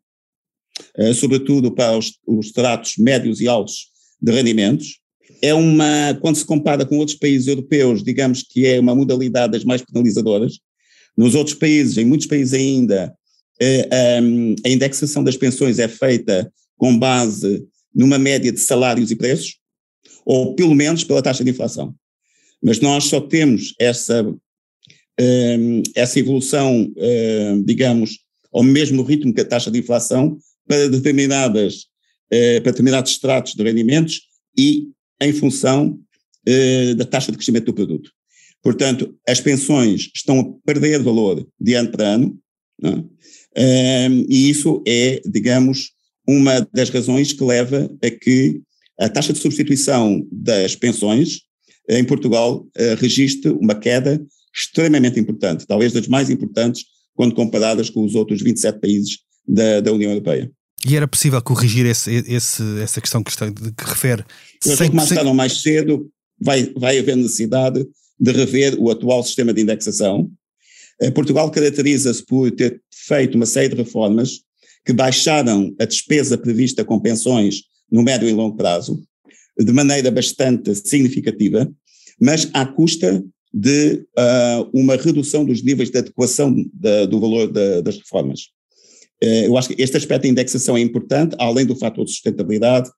sobretudo 1.14 1.70
para 1.70 1.96
os, 1.96 2.18
os 2.26 2.50
tratos 2.50 2.96
médios 2.96 3.40
e 3.40 3.46
altos 3.46 3.90
de 4.20 4.33
rendimentos, 4.33 4.98
é 5.42 5.55
uma, 5.55 6.16
quando 6.20 6.37
se 6.37 6.44
compara 6.44 6.85
com 6.85 6.98
outros 6.98 7.16
países 7.16 7.46
europeus, 7.46 8.03
digamos 8.03 8.42
que 8.42 8.66
é 8.66 8.81
uma 8.81 8.94
modalidade 8.94 9.53
das 9.53 9.64
mais 9.64 9.83
penalizadoras. 9.83 10.59
Nos 11.16 11.35
outros 11.35 11.57
países, 11.57 11.96
em 11.96 12.05
muitos 12.05 12.27
países 12.27 12.55
ainda, 12.55 13.14
eh, 13.61 13.88
a 14.64 14.68
indexação 14.68 15.24
das 15.24 15.37
pensões 15.37 15.79
é 15.79 15.88
feita 15.88 16.53
com 16.77 16.96
base 16.96 17.64
numa 17.94 18.18
média 18.18 18.53
de 18.53 18.61
salários 18.61 19.11
e 19.11 19.16
preços, 19.16 19.59
ou 20.24 20.55
pelo 20.55 20.74
menos 20.74 21.03
pela 21.05 21.22
taxa 21.22 21.42
de 21.42 21.51
inflação. 21.51 21.94
Mas 22.62 22.81
nós 22.81 23.05
só 23.05 23.20
temos 23.20 23.74
essa, 23.79 24.24
essa 25.94 26.18
evolução, 26.18 26.92
digamos, 27.64 28.20
ao 28.53 28.62
mesmo 28.62 29.03
ritmo 29.03 29.35
que 29.35 29.40
a 29.40 29.44
taxa 29.44 29.70
de 29.70 29.79
inflação 29.79 30.38
para 30.66 30.88
determinadas 30.88 31.88
eh, 32.31 32.61
para 32.61 32.72
determinados 32.72 33.12
estratos 33.12 33.55
de 33.55 33.62
rendimentos 33.62 34.20
e 34.57 34.88
em 35.20 35.33
função 35.33 35.98
eh, 36.46 36.94
da 36.94 37.04
taxa 37.04 37.31
de 37.31 37.38
crescimento 37.38 37.66
do 37.66 37.74
produto. 37.74 38.11
Portanto, 38.62 39.14
as 39.26 39.40
pensões 39.40 40.11
estão 40.14 40.40
a 40.40 40.66
perder 40.66 41.02
valor 41.02 41.46
de 41.61 41.74
ano 41.74 41.90
para 41.90 42.14
ano, 42.14 42.38
é? 43.57 44.09
e 44.28 44.50
isso 44.50 44.83
é, 44.87 45.20
digamos, 45.24 45.90
uma 46.26 46.66
das 46.72 46.90
razões 46.90 47.33
que 47.33 47.42
leva 47.42 47.90
a 48.02 48.11
que 48.11 48.61
a 48.98 49.09
taxa 49.09 49.33
de 49.33 49.38
substituição 49.38 50.26
das 50.31 50.74
pensões 50.74 51.40
em 51.88 52.04
Portugal 52.04 52.66
uh, 52.76 52.94
registre 52.98 53.50
uma 53.52 53.74
queda 53.74 54.22
extremamente 54.54 55.18
importante, 55.18 55.66
talvez 55.66 55.92
das 55.92 56.09
mais 56.09 56.28
importantes 56.28 56.85
quando 57.14 57.35
comparadas 57.35 57.88
com 57.88 58.04
os 58.04 58.14
outros 58.14 58.42
27 58.42 58.81
países 58.81 59.18
da, 59.46 59.81
da 59.81 59.92
União 59.92 60.11
Europeia. 60.11 60.50
E 60.88 60.96
era 60.96 61.07
possível 61.07 61.40
corrigir 61.42 61.85
esse, 61.87 62.24
esse, 62.27 62.62
essa 62.81 63.01
questão 63.01 63.22
que, 63.22 63.31
está, 63.31 63.51
que 63.51 63.85
refere? 63.85 64.24
Eu 64.64 64.77
sei 64.77 64.88
que 64.88 64.96
mais 64.96 65.09
tarde 65.09 65.27
ou 65.27 65.35
mais 65.35 65.61
cedo 65.61 66.11
vai, 66.40 66.72
vai 66.77 66.98
haver 66.98 67.16
necessidade 67.16 67.87
de 68.18 68.33
rever 68.33 68.74
o 68.79 68.90
atual 68.90 69.22
sistema 69.22 69.53
de 69.53 69.61
indexação. 69.61 70.31
Eh, 71.01 71.11
Portugal 71.11 71.51
caracteriza-se 71.51 72.24
por 72.24 72.51
ter 72.51 72.81
feito 72.92 73.37
uma 73.37 73.46
série 73.46 73.68
de 73.68 73.77
reformas 73.77 74.40
que 74.85 74.92
baixaram 74.92 75.74
a 75.79 75.85
despesa 75.85 76.38
prevista 76.38 76.85
com 76.85 76.98
pensões 76.98 77.62
no 77.90 78.03
médio 78.03 78.29
e 78.29 78.33
longo 78.33 78.57
prazo, 78.57 79.03
de 79.59 79.72
maneira 79.72 80.11
bastante 80.11 80.74
significativa, 80.74 81.70
mas 82.20 82.48
à 82.53 82.64
custa 82.64 83.22
de 83.53 84.05
uh, 84.18 84.70
uma 84.72 84.96
redução 84.96 85.44
dos 85.44 85.62
níveis 85.62 85.90
de 85.90 85.98
adequação 85.98 86.55
da, 86.72 87.07
do 87.07 87.20
valor 87.20 87.51
da, 87.51 87.81
das 87.81 87.96
reformas. 87.96 88.48
Uh, 89.22 89.46
eu 89.46 89.57
acho 89.57 89.68
que 89.68 89.83
este 89.83 89.96
aspecto 89.96 90.22
da 90.22 90.28
indexação 90.28 90.76
é 90.76 90.81
importante, 90.81 91.35
além 91.38 91.66
do 91.66 91.76
fator 91.76 92.04
de 92.04 92.11
sustentabilidade, 92.11 92.88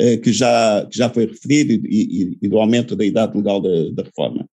uh, 0.00 0.20
que, 0.20 0.32
já, 0.32 0.86
que 0.90 0.96
já 0.96 1.10
foi 1.10 1.26
referido, 1.26 1.72
e, 1.72 1.78
e, 1.82 2.38
e 2.42 2.48
do 2.48 2.58
aumento 2.58 2.94
da 2.94 3.04
idade 3.04 3.36
legal 3.36 3.60
da, 3.60 3.90
da, 3.92 4.02
reforma. 4.04 4.48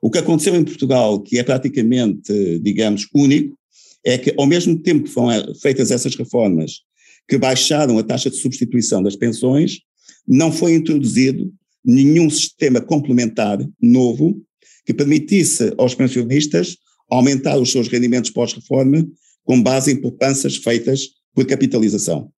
O 0.00 0.10
que 0.10 0.18
aconteceu 0.18 0.54
em 0.54 0.64
Portugal, 0.64 1.20
que 1.20 1.38
é 1.38 1.42
praticamente, 1.42 2.58
digamos, 2.60 3.06
único, 3.14 3.58
é 4.04 4.16
que 4.16 4.34
ao 4.38 4.46
mesmo 4.46 4.78
tempo 4.78 5.04
que 5.04 5.10
foram 5.10 5.54
feitas 5.56 5.90
essas 5.90 6.14
reformas 6.14 6.80
que 7.28 7.36
baixaram 7.36 7.98
a 7.98 8.02
taxa 8.02 8.30
de 8.30 8.36
substituição 8.36 9.02
das 9.02 9.14
pensões, 9.14 9.80
não 10.26 10.50
foi 10.50 10.74
introduzido 10.74 11.52
nenhum 11.84 12.30
sistema 12.30 12.80
complementar 12.80 13.58
novo 13.80 14.40
que 14.86 14.94
permitisse 14.94 15.72
aos 15.76 15.94
pensionistas 15.94 16.76
aumentar 17.08 17.58
os 17.58 17.70
seus 17.70 17.88
rendimentos 17.88 18.30
pós-reforma 18.30 19.06
com 19.44 19.62
base 19.62 19.92
em 19.92 19.96
poupanças 19.96 20.56
feitas 20.56 21.08
por 21.34 21.46
capitalização. 21.46 22.30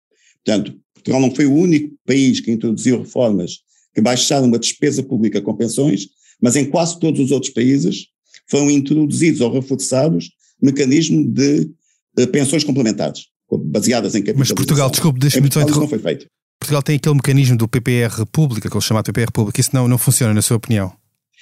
Portanto, 0.45 0.75
Portugal 0.95 1.21
não 1.21 1.35
foi 1.35 1.47
o 1.47 1.55
único 1.55 1.95
país 2.07 2.41
que 2.41 2.51
introduziu 2.51 3.01
reformas 3.01 3.59
que 3.95 4.01
baixaram 4.01 4.53
a 4.55 4.59
despesa 4.59 5.03
pública 5.03 5.41
com 5.41 5.55
pensões, 5.55 6.09
mas 6.41 6.57
em 6.57 6.65
quase 6.65 6.99
todos 6.99 7.21
os 7.21 7.31
outros 7.31 7.53
países 7.53 8.07
foram 8.49 8.71
introduzidos 8.71 9.41
ou 9.41 9.53
reforçados 9.53 10.31
mecanismos 10.61 11.27
de, 11.27 11.71
de 12.17 12.27
pensões 12.29 12.65
complementares, 12.65 13.27
baseadas 13.51 14.15
em 14.15 14.21
capitalização. 14.21 14.55
Mas 14.57 14.67
Portugal, 14.67 14.91
desculpe, 14.91 15.21
deixe-me 15.21 15.53
só 15.53 15.61
não 15.67 15.89
foi 15.89 15.99
feito. 15.99 16.27
Portugal 16.61 16.83
tem 16.83 16.97
aquele 16.97 17.17
mecanismo 17.17 17.57
do 17.57 17.67
PPR 17.67 18.25
Pública, 18.31 18.71
que 18.71 18.77
ele 18.77 18.85
chama 18.85 19.03
de 19.03 19.13
PPR 19.13 19.33
Pública, 19.33 19.61
isso 19.61 19.71
não, 19.73 19.89
não 19.89 19.99
funciona, 19.99 20.33
na 20.33 20.43
sua 20.43 20.57
opinião? 20.57 20.93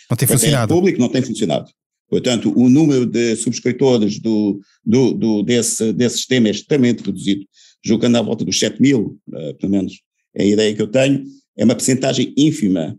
Não 0.08 0.16
tem 0.16 0.26
funcionado? 0.26 0.72
O 0.72 0.76
público 0.78 0.98
não 0.98 1.08
tem 1.08 1.22
funcionado. 1.22 1.70
Portanto, 2.10 2.52
o 2.56 2.68
número 2.68 3.06
de 3.06 3.36
subscritores 3.36 4.18
do, 4.18 4.60
do, 4.84 5.14
do, 5.14 5.42
desse, 5.44 5.92
desse 5.92 6.16
sistema 6.16 6.48
é 6.48 6.50
extremamente 6.50 7.04
reduzido, 7.04 7.46
julgando 7.84 8.18
à 8.18 8.22
volta 8.22 8.44
dos 8.44 8.58
7 8.58 8.82
mil, 8.82 9.16
uh, 9.28 9.54
pelo 9.54 9.70
menos 9.70 10.02
é 10.34 10.42
a 10.42 10.46
ideia 10.46 10.74
que 10.74 10.82
eu 10.82 10.88
tenho, 10.88 11.24
é 11.56 11.64
uma 11.64 11.76
percentagem 11.76 12.34
ínfima 12.36 12.98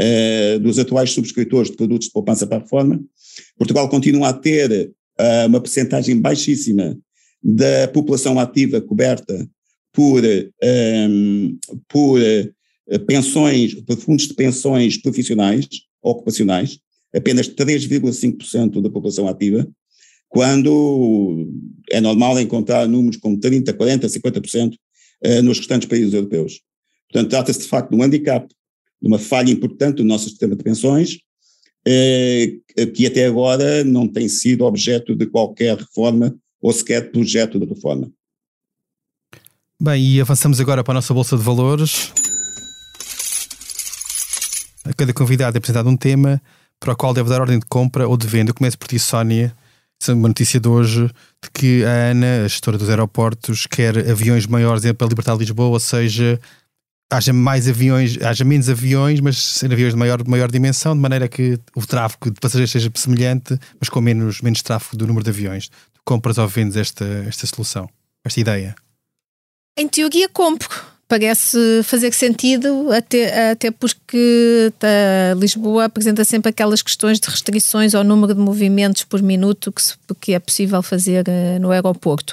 uh, 0.00 0.60
dos 0.60 0.78
atuais 0.78 1.10
subscritores 1.10 1.72
de 1.72 1.76
produtos 1.76 2.06
de 2.06 2.12
poupança 2.12 2.46
para 2.46 2.58
a 2.58 2.60
reforma. 2.60 3.02
Portugal 3.58 3.88
continua 3.88 4.28
a 4.28 4.32
ter 4.32 4.92
uh, 5.20 5.48
uma 5.48 5.60
percentagem 5.60 6.20
baixíssima 6.20 6.96
da 7.42 7.88
população 7.88 8.38
ativa 8.38 8.80
coberta 8.80 9.48
por, 9.92 10.22
um, 11.10 11.58
por 11.88 12.20
pensões, 13.06 13.74
por 13.82 13.96
fundos 13.96 14.28
de 14.28 14.34
pensões 14.34 14.96
profissionais, 14.96 15.66
ocupacionais, 16.00 16.78
apenas 17.14 17.48
3,5% 17.48 18.80
da 18.80 18.90
população 18.90 19.28
ativa, 19.28 19.68
quando 20.28 21.46
é 21.90 22.00
normal 22.00 22.40
encontrar 22.40 22.88
números 22.88 23.18
como 23.18 23.38
30%, 23.38 23.72
40%, 23.74 24.08
50% 24.08 24.76
nos 25.44 25.58
restantes 25.58 25.86
países 25.86 26.14
europeus. 26.14 26.60
Portanto, 27.10 27.30
trata-se 27.30 27.60
de 27.60 27.66
facto 27.66 27.90
de 27.90 27.96
um 27.96 28.02
handicap, 28.02 28.48
de 29.00 29.08
uma 29.08 29.18
falha 29.18 29.50
importante 29.50 29.96
do 29.96 30.04
nosso 30.04 30.30
sistema 30.30 30.56
de 30.56 30.64
pensões, 30.64 31.18
eh, 31.86 32.58
que 32.94 33.06
até 33.06 33.26
agora 33.26 33.82
não 33.84 34.06
tem 34.06 34.28
sido 34.28 34.64
objeto 34.64 35.14
de 35.14 35.26
qualquer 35.26 35.76
reforma 35.76 36.34
ou 36.60 36.72
sequer 36.72 37.10
projeto 37.10 37.58
de 37.58 37.66
reforma. 37.66 38.10
Bem, 39.80 40.14
e 40.14 40.20
avançamos 40.20 40.60
agora 40.60 40.84
para 40.84 40.92
a 40.92 40.94
nossa 40.94 41.12
Bolsa 41.12 41.36
de 41.36 41.42
Valores. 41.42 42.12
A 44.84 44.92
cada 44.92 45.12
convidado 45.12 45.56
é 45.56 45.58
apresentado 45.58 45.88
um 45.88 45.96
tema 45.96 46.40
para 46.82 46.94
o 46.94 46.96
qual 46.96 47.14
deve 47.14 47.30
dar 47.30 47.40
ordem 47.40 47.60
de 47.60 47.66
compra 47.66 48.08
ou 48.08 48.16
de 48.16 48.26
venda. 48.26 48.50
Eu 48.50 48.54
começo 48.54 48.76
por 48.76 48.88
ti, 48.88 48.98
Sónia. 48.98 49.54
Uma 50.08 50.26
notícia 50.26 50.58
de 50.58 50.68
hoje 50.68 51.06
de 51.06 51.50
que 51.54 51.84
a 51.84 52.10
ANA, 52.10 52.44
a 52.44 52.48
gestora 52.48 52.76
dos 52.76 52.90
aeroportos, 52.90 53.68
quer 53.68 53.96
aviões 54.10 54.48
maiores 54.48 54.82
para 54.94 55.06
libertar 55.06 55.36
Lisboa, 55.36 55.68
ou 55.68 55.78
seja, 55.78 56.40
haja 57.08 57.32
mais 57.32 57.68
aviões, 57.68 58.20
haja 58.20 58.44
menos 58.44 58.68
aviões, 58.68 59.20
mas 59.20 59.40
serem 59.40 59.74
aviões 59.74 59.92
de 59.92 59.98
maior, 60.00 60.26
maior 60.26 60.50
dimensão, 60.50 60.96
de 60.96 61.00
maneira 61.00 61.28
que 61.28 61.56
o 61.76 61.86
tráfego 61.86 62.32
de 62.32 62.40
passageiros 62.40 62.72
seja 62.72 62.90
semelhante, 62.96 63.56
mas 63.78 63.88
com 63.88 64.00
menos, 64.00 64.40
menos 64.40 64.60
tráfego 64.60 64.96
do 64.96 65.06
número 65.06 65.22
de 65.22 65.30
aviões. 65.30 65.68
Tu 65.68 66.00
compras 66.04 66.36
ou 66.36 66.48
vendes 66.48 66.76
esta, 66.76 67.04
esta 67.28 67.46
solução, 67.46 67.88
esta 68.24 68.40
ideia? 68.40 68.74
Em 69.78 69.86
teoria, 69.86 70.28
compro 70.28 70.68
parece 71.12 71.82
fazer 71.82 72.10
sentido, 72.14 72.90
até, 72.90 73.50
até 73.50 73.70
porque 73.70 74.72
tá, 74.78 74.88
Lisboa 75.36 75.84
apresenta 75.84 76.24
sempre 76.24 76.48
aquelas 76.48 76.80
questões 76.80 77.20
de 77.20 77.28
restrições 77.28 77.94
ao 77.94 78.02
número 78.02 78.34
de 78.34 78.40
movimentos 78.40 79.04
por 79.04 79.20
minuto 79.20 79.70
que, 79.70 79.82
se, 79.82 79.94
que 80.18 80.32
é 80.32 80.38
possível 80.38 80.82
fazer 80.82 81.26
uh, 81.28 81.60
no 81.60 81.70
aeroporto. 81.70 82.32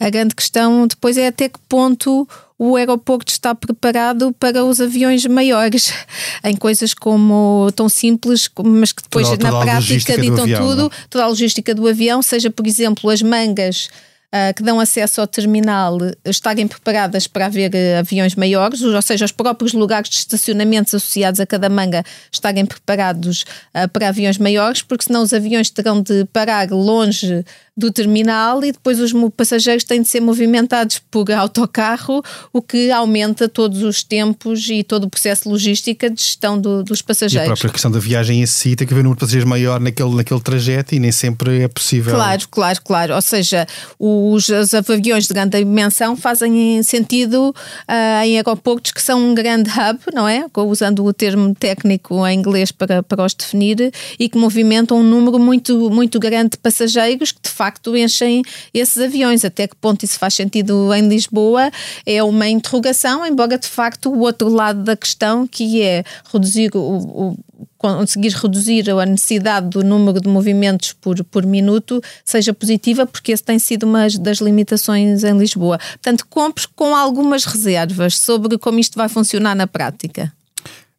A 0.00 0.10
grande 0.10 0.34
questão 0.34 0.88
depois 0.88 1.16
é 1.16 1.28
até 1.28 1.48
que 1.48 1.60
ponto 1.68 2.28
o 2.58 2.74
aeroporto 2.74 3.30
está 3.30 3.54
preparado 3.54 4.34
para 4.40 4.64
os 4.64 4.80
aviões 4.80 5.24
maiores, 5.26 5.92
em 6.42 6.56
coisas 6.56 6.94
como 6.94 7.70
tão 7.76 7.88
simples, 7.88 8.50
mas 8.64 8.90
que 8.90 9.04
depois 9.04 9.28
toda, 9.28 9.38
toda 9.38 9.52
na 9.52 9.60
prática 9.60 10.18
ditam 10.20 10.42
avião, 10.42 10.62
tudo, 10.62 10.82
não? 10.82 10.90
toda 11.08 11.22
a 11.22 11.28
logística 11.28 11.72
do 11.72 11.86
avião, 11.86 12.20
seja 12.22 12.50
por 12.50 12.66
exemplo 12.66 13.08
as 13.08 13.22
mangas 13.22 13.88
uh, 14.34 14.54
que 14.54 14.62
dão 14.62 14.80
acesso 14.80 15.20
ao 15.20 15.26
terminal 15.26 15.98
estarem 16.24 16.66
preparadas 16.66 17.26
para 17.26 17.46
haver 17.46 17.72
uh, 17.72 17.98
aviões 17.98 18.34
maiores, 18.34 18.82
ou 18.82 19.02
seja, 19.02 19.24
os 19.24 19.32
próprios 19.32 19.72
lugares 19.72 20.08
de 20.08 20.16
estacionamento 20.16 20.96
associados 20.96 21.40
a 21.40 21.46
cada 21.46 21.68
manga 21.68 22.04
estarem 22.32 22.64
preparados 22.64 23.42
uh, 23.74 23.88
para 23.92 24.08
aviões 24.08 24.38
maiores, 24.38 24.82
porque 24.82 25.04
senão 25.04 25.22
os 25.22 25.32
aviões 25.32 25.70
terão 25.70 26.00
de 26.00 26.24
parar 26.26 26.70
longe 26.70 27.44
do 27.76 27.92
terminal 27.92 28.64
e 28.64 28.72
depois 28.72 28.98
os 29.00 29.12
passageiros 29.36 29.84
têm 29.84 30.00
de 30.00 30.08
ser 30.08 30.20
movimentados 30.20 30.98
por 31.10 31.30
autocarro, 31.30 32.22
o 32.52 32.62
que 32.62 32.90
aumenta 32.90 33.48
todos 33.48 33.82
os 33.82 34.02
tempos 34.02 34.66
e 34.70 34.82
todo 34.82 35.04
o 35.04 35.10
processo 35.10 35.42
de 35.42 35.48
logística 35.50 36.08
de 36.08 36.20
gestão 36.20 36.58
do, 36.58 36.82
dos 36.82 37.02
passageiros. 37.02 37.48
E 37.48 37.52
a 37.52 37.52
própria 37.52 37.70
questão 37.70 37.90
da 37.90 37.98
viagem 37.98 38.40
em 38.42 38.46
si 38.46 38.74
tem 38.74 38.86
que 38.86 38.94
haver 38.94 39.00
um 39.00 39.04
número 39.04 39.16
de 39.16 39.20
passageiros 39.20 39.48
maior 39.48 39.78
naquele, 39.78 40.14
naquele 40.14 40.40
trajeto 40.40 40.94
e 40.94 40.98
nem 40.98 41.12
sempre 41.12 41.62
é 41.62 41.68
possível. 41.68 42.14
Claro, 42.14 42.48
claro, 42.50 42.80
claro. 42.82 43.14
Ou 43.14 43.22
seja, 43.22 43.66
os, 43.98 44.48
os 44.48 44.72
aviões 44.72 45.26
de 45.26 45.34
grande 45.34 45.58
dimensão 45.58 46.16
fazem 46.16 46.82
sentido 46.82 47.50
uh, 47.50 48.24
em 48.24 48.36
aeroportos 48.36 48.92
que 48.92 49.02
são 49.02 49.20
um 49.20 49.34
grande 49.34 49.68
hub, 49.68 50.00
não 50.14 50.26
é? 50.26 50.46
Usando 50.56 51.04
o 51.04 51.12
termo 51.12 51.54
técnico 51.54 52.26
em 52.26 52.38
inglês 52.38 52.72
para, 52.72 53.02
para 53.02 53.24
os 53.24 53.34
definir, 53.34 53.92
e 54.18 54.28
que 54.28 54.38
movimentam 54.38 54.98
um 54.98 55.02
número 55.02 55.38
muito, 55.38 55.90
muito 55.90 56.18
grande 56.18 56.50
de 56.52 56.58
passageiros 56.58 57.32
que 57.32 57.42
de 57.42 57.50
facto 57.50 57.65
facto 57.66 57.96
enchem 57.96 58.42
esses 58.72 58.96
aviões. 58.98 59.44
Até 59.44 59.66
que 59.66 59.76
ponto 59.76 60.04
isso 60.04 60.18
faz 60.18 60.34
sentido 60.34 60.94
em 60.94 61.08
Lisboa 61.08 61.70
é 62.04 62.22
uma 62.22 62.48
interrogação, 62.48 63.26
embora 63.26 63.58
de 63.58 63.66
facto 63.66 64.10
o 64.10 64.20
outro 64.20 64.48
lado 64.48 64.82
da 64.82 64.96
questão, 64.96 65.46
que 65.46 65.82
é 65.82 66.04
reduzir 66.32 66.70
o, 66.74 66.80
o 66.80 67.38
conseguir 67.78 68.30
reduzir 68.30 68.90
a 68.90 69.06
necessidade 69.06 69.68
do 69.68 69.84
número 69.84 70.20
de 70.20 70.28
movimentos 70.28 70.92
por, 70.94 71.22
por 71.24 71.44
minuto 71.44 72.00
seja 72.24 72.52
positiva, 72.54 73.06
porque 73.06 73.32
esse 73.32 73.42
tem 73.42 73.58
sido 73.58 73.84
uma 73.84 74.08
das 74.18 74.38
limitações 74.38 75.22
em 75.22 75.36
Lisboa. 75.36 75.78
Portanto, 75.78 76.26
compre 76.28 76.64
com 76.74 76.96
algumas 76.96 77.44
reservas 77.44 78.18
sobre 78.18 78.58
como 78.58 78.78
isto 78.78 78.96
vai 78.96 79.08
funcionar 79.08 79.54
na 79.54 79.66
prática. 79.66 80.32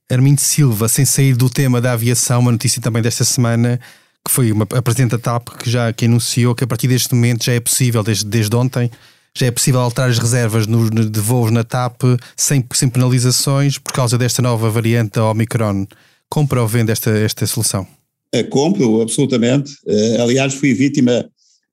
Armindo 0.09 0.39
Silva, 0.39 0.87
sem 0.87 1.03
sair 1.03 1.35
do 1.35 1.49
tema 1.49 1.81
da 1.81 1.91
aviação, 1.91 2.39
uma 2.39 2.51
notícia 2.51 2.81
também 2.81 3.01
desta 3.01 3.25
semana 3.25 3.79
que 4.27 4.31
foi 4.31 4.51
uma, 4.51 4.67
a 4.69 5.05
da 5.07 5.17
TAP 5.17 5.49
que 5.57 5.69
já 5.69 5.91
que 5.93 6.05
anunciou 6.05 6.53
que 6.53 6.65
a 6.65 6.67
partir 6.67 6.89
deste 6.89 7.15
momento 7.15 7.45
já 7.45 7.53
é 7.53 7.59
possível, 7.59 8.03
desde, 8.03 8.25
desde 8.25 8.53
ontem, 8.55 8.91
já 9.33 9.45
é 9.45 9.51
possível 9.51 9.79
alterar 9.79 10.09
as 10.09 10.19
reservas 10.19 10.67
no, 10.67 10.89
de 10.89 11.19
voos 11.19 11.49
na 11.49 11.63
TAP 11.63 12.01
sem, 12.35 12.63
sem 12.73 12.89
penalizações 12.89 13.77
por 13.77 13.93
causa 13.93 14.17
desta 14.17 14.41
nova 14.41 14.69
variante 14.69 15.13
da 15.13 15.29
Omicron. 15.29 15.87
Compra 16.29 16.61
ou 16.61 16.67
vende 16.67 16.91
esta, 16.91 17.09
esta 17.11 17.47
solução? 17.47 17.87
Uh, 18.35 18.43
compro, 18.49 19.01
absolutamente. 19.01 19.71
Uh, 19.85 20.21
aliás, 20.21 20.53
fui 20.53 20.73
vítima 20.73 21.25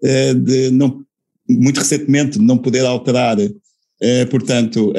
uh, 0.02 0.34
de 0.34 0.70
não, 0.70 1.02
muito 1.48 1.78
recentemente 1.78 2.38
não 2.38 2.56
poder 2.56 2.84
alterar, 2.86 3.36
portanto, 4.30 4.92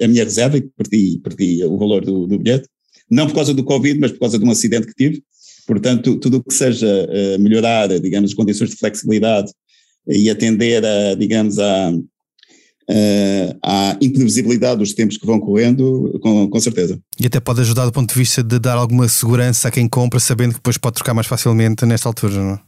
a 0.00 0.06
minha 0.06 0.22
reserva 0.22 0.56
e 0.56 0.62
perdi, 0.62 1.18
perdi 1.18 1.64
o 1.64 1.76
valor 1.76 2.04
do, 2.04 2.26
do 2.26 2.38
bilhete. 2.38 2.68
Não 3.10 3.26
por 3.26 3.34
causa 3.34 3.52
do 3.52 3.64
Covid, 3.64 3.98
mas 3.98 4.12
por 4.12 4.20
causa 4.20 4.38
de 4.38 4.44
um 4.44 4.50
acidente 4.50 4.86
que 4.86 4.94
tive. 4.94 5.22
Portanto, 5.66 6.16
tudo 6.16 6.38
o 6.38 6.44
que 6.44 6.54
seja 6.54 6.86
uh, 6.86 7.42
melhorar, 7.42 7.88
digamos, 8.00 8.30
as 8.30 8.34
condições 8.34 8.70
de 8.70 8.76
flexibilidade 8.76 9.50
e 10.08 10.30
atender 10.30 10.84
a, 10.84 11.14
digamos, 11.14 11.58
à 11.58 11.92
imprevisibilidade 14.00 14.78
dos 14.78 14.94
tempos 14.94 15.16
que 15.16 15.26
vão 15.26 15.40
correndo, 15.40 16.18
com, 16.22 16.48
com, 16.48 16.60
certeza. 16.60 17.00
E 17.18 17.26
até 17.26 17.40
pode 17.40 17.60
ajudar 17.60 17.84
do 17.84 17.92
ponto 17.92 18.12
de 18.12 18.18
vista 18.18 18.42
de 18.42 18.58
dar 18.60 18.74
alguma 18.74 19.08
segurança 19.08 19.66
a 19.66 19.70
quem 19.70 19.88
compra, 19.88 20.20
sabendo 20.20 20.50
que 20.50 20.58
depois 20.58 20.78
pode 20.78 20.94
trocar 20.94 21.14
mais 21.14 21.26
facilmente 21.26 21.84
nesta 21.84 22.08
altura, 22.08 22.34
não 22.34 22.54
é? 22.54 22.60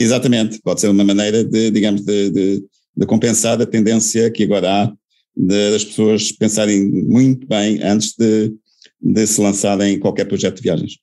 Exatamente, 0.00 0.58
pode 0.62 0.80
ser 0.80 0.88
uma 0.88 1.04
maneira 1.04 1.44
de, 1.44 1.70
digamos, 1.70 2.00
de, 2.00 2.30
de, 2.30 2.64
de 2.96 3.06
compensar 3.06 3.60
a 3.60 3.66
tendência 3.66 4.30
que 4.30 4.44
agora 4.44 4.84
há 4.84 4.92
das 5.36 5.84
pessoas 5.84 6.32
pensarem 6.32 6.90
muito 6.90 7.46
bem 7.46 7.82
antes 7.82 8.14
de, 8.18 8.52
de 9.00 9.26
se 9.26 9.40
lançarem 9.40 9.94
em 9.94 9.98
qualquer 9.98 10.26
projeto 10.26 10.56
de 10.56 10.62
viagens. 10.62 10.94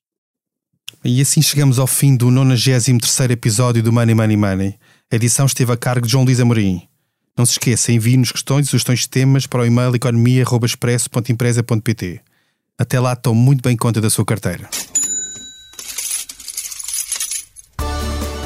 E 1.04 1.20
assim 1.20 1.40
chegamos 1.40 1.78
ao 1.78 1.86
fim 1.86 2.16
do 2.16 2.28
93 2.30 3.30
episódio 3.30 3.80
do 3.82 3.92
Money 3.92 4.14
Money 4.14 4.36
Money. 4.36 4.74
A 5.10 5.16
edição 5.16 5.46
esteve 5.46 5.72
a 5.72 5.76
cargo 5.76 6.06
de 6.06 6.12
João 6.12 6.24
Luís 6.24 6.40
Amorim. 6.40 6.82
Não 7.36 7.44
se 7.46 7.52
esqueça, 7.52 7.92
envie-nos 7.92 8.32
questões 8.32 8.66
e 8.66 8.70
sugestões 8.70 8.98
de 9.00 9.08
temas 9.08 9.46
para 9.46 9.62
o 9.62 9.66
e-mail 9.66 9.94
economia.expresso.empresa.pt. 9.94 12.20
Até 12.76 12.98
lá, 12.98 13.14
tome 13.14 13.40
muito 13.40 13.62
bem 13.62 13.76
conta 13.76 14.00
da 14.00 14.10
sua 14.10 14.24
carteira. 14.24 14.68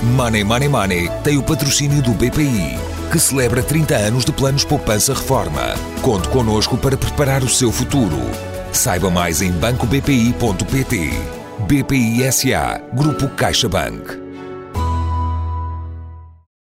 Money 0.02 0.44
Money 0.44 0.68
Money 0.68 1.08
tem 1.24 1.38
o 1.38 1.42
patrocínio 1.42 2.02
do 2.02 2.12
BPI, 2.12 2.76
que 3.10 3.18
celebra 3.18 3.62
30 3.62 3.96
anos 3.96 4.26
de 4.26 4.32
planos 4.32 4.64
poupança 4.64 5.14
reforma. 5.14 5.74
Conte 6.02 6.28
connosco 6.28 6.76
para 6.76 6.98
preparar 6.98 7.42
o 7.42 7.48
seu 7.48 7.72
futuro. 7.72 8.18
Saiba 8.72 9.10
mais 9.10 9.40
em 9.40 9.50
bancobpi.pt. 9.52 11.41
BPI 11.66 12.30
SA, 12.30 12.80
Grupo 12.92 13.28
CaixaBank. 13.36 14.21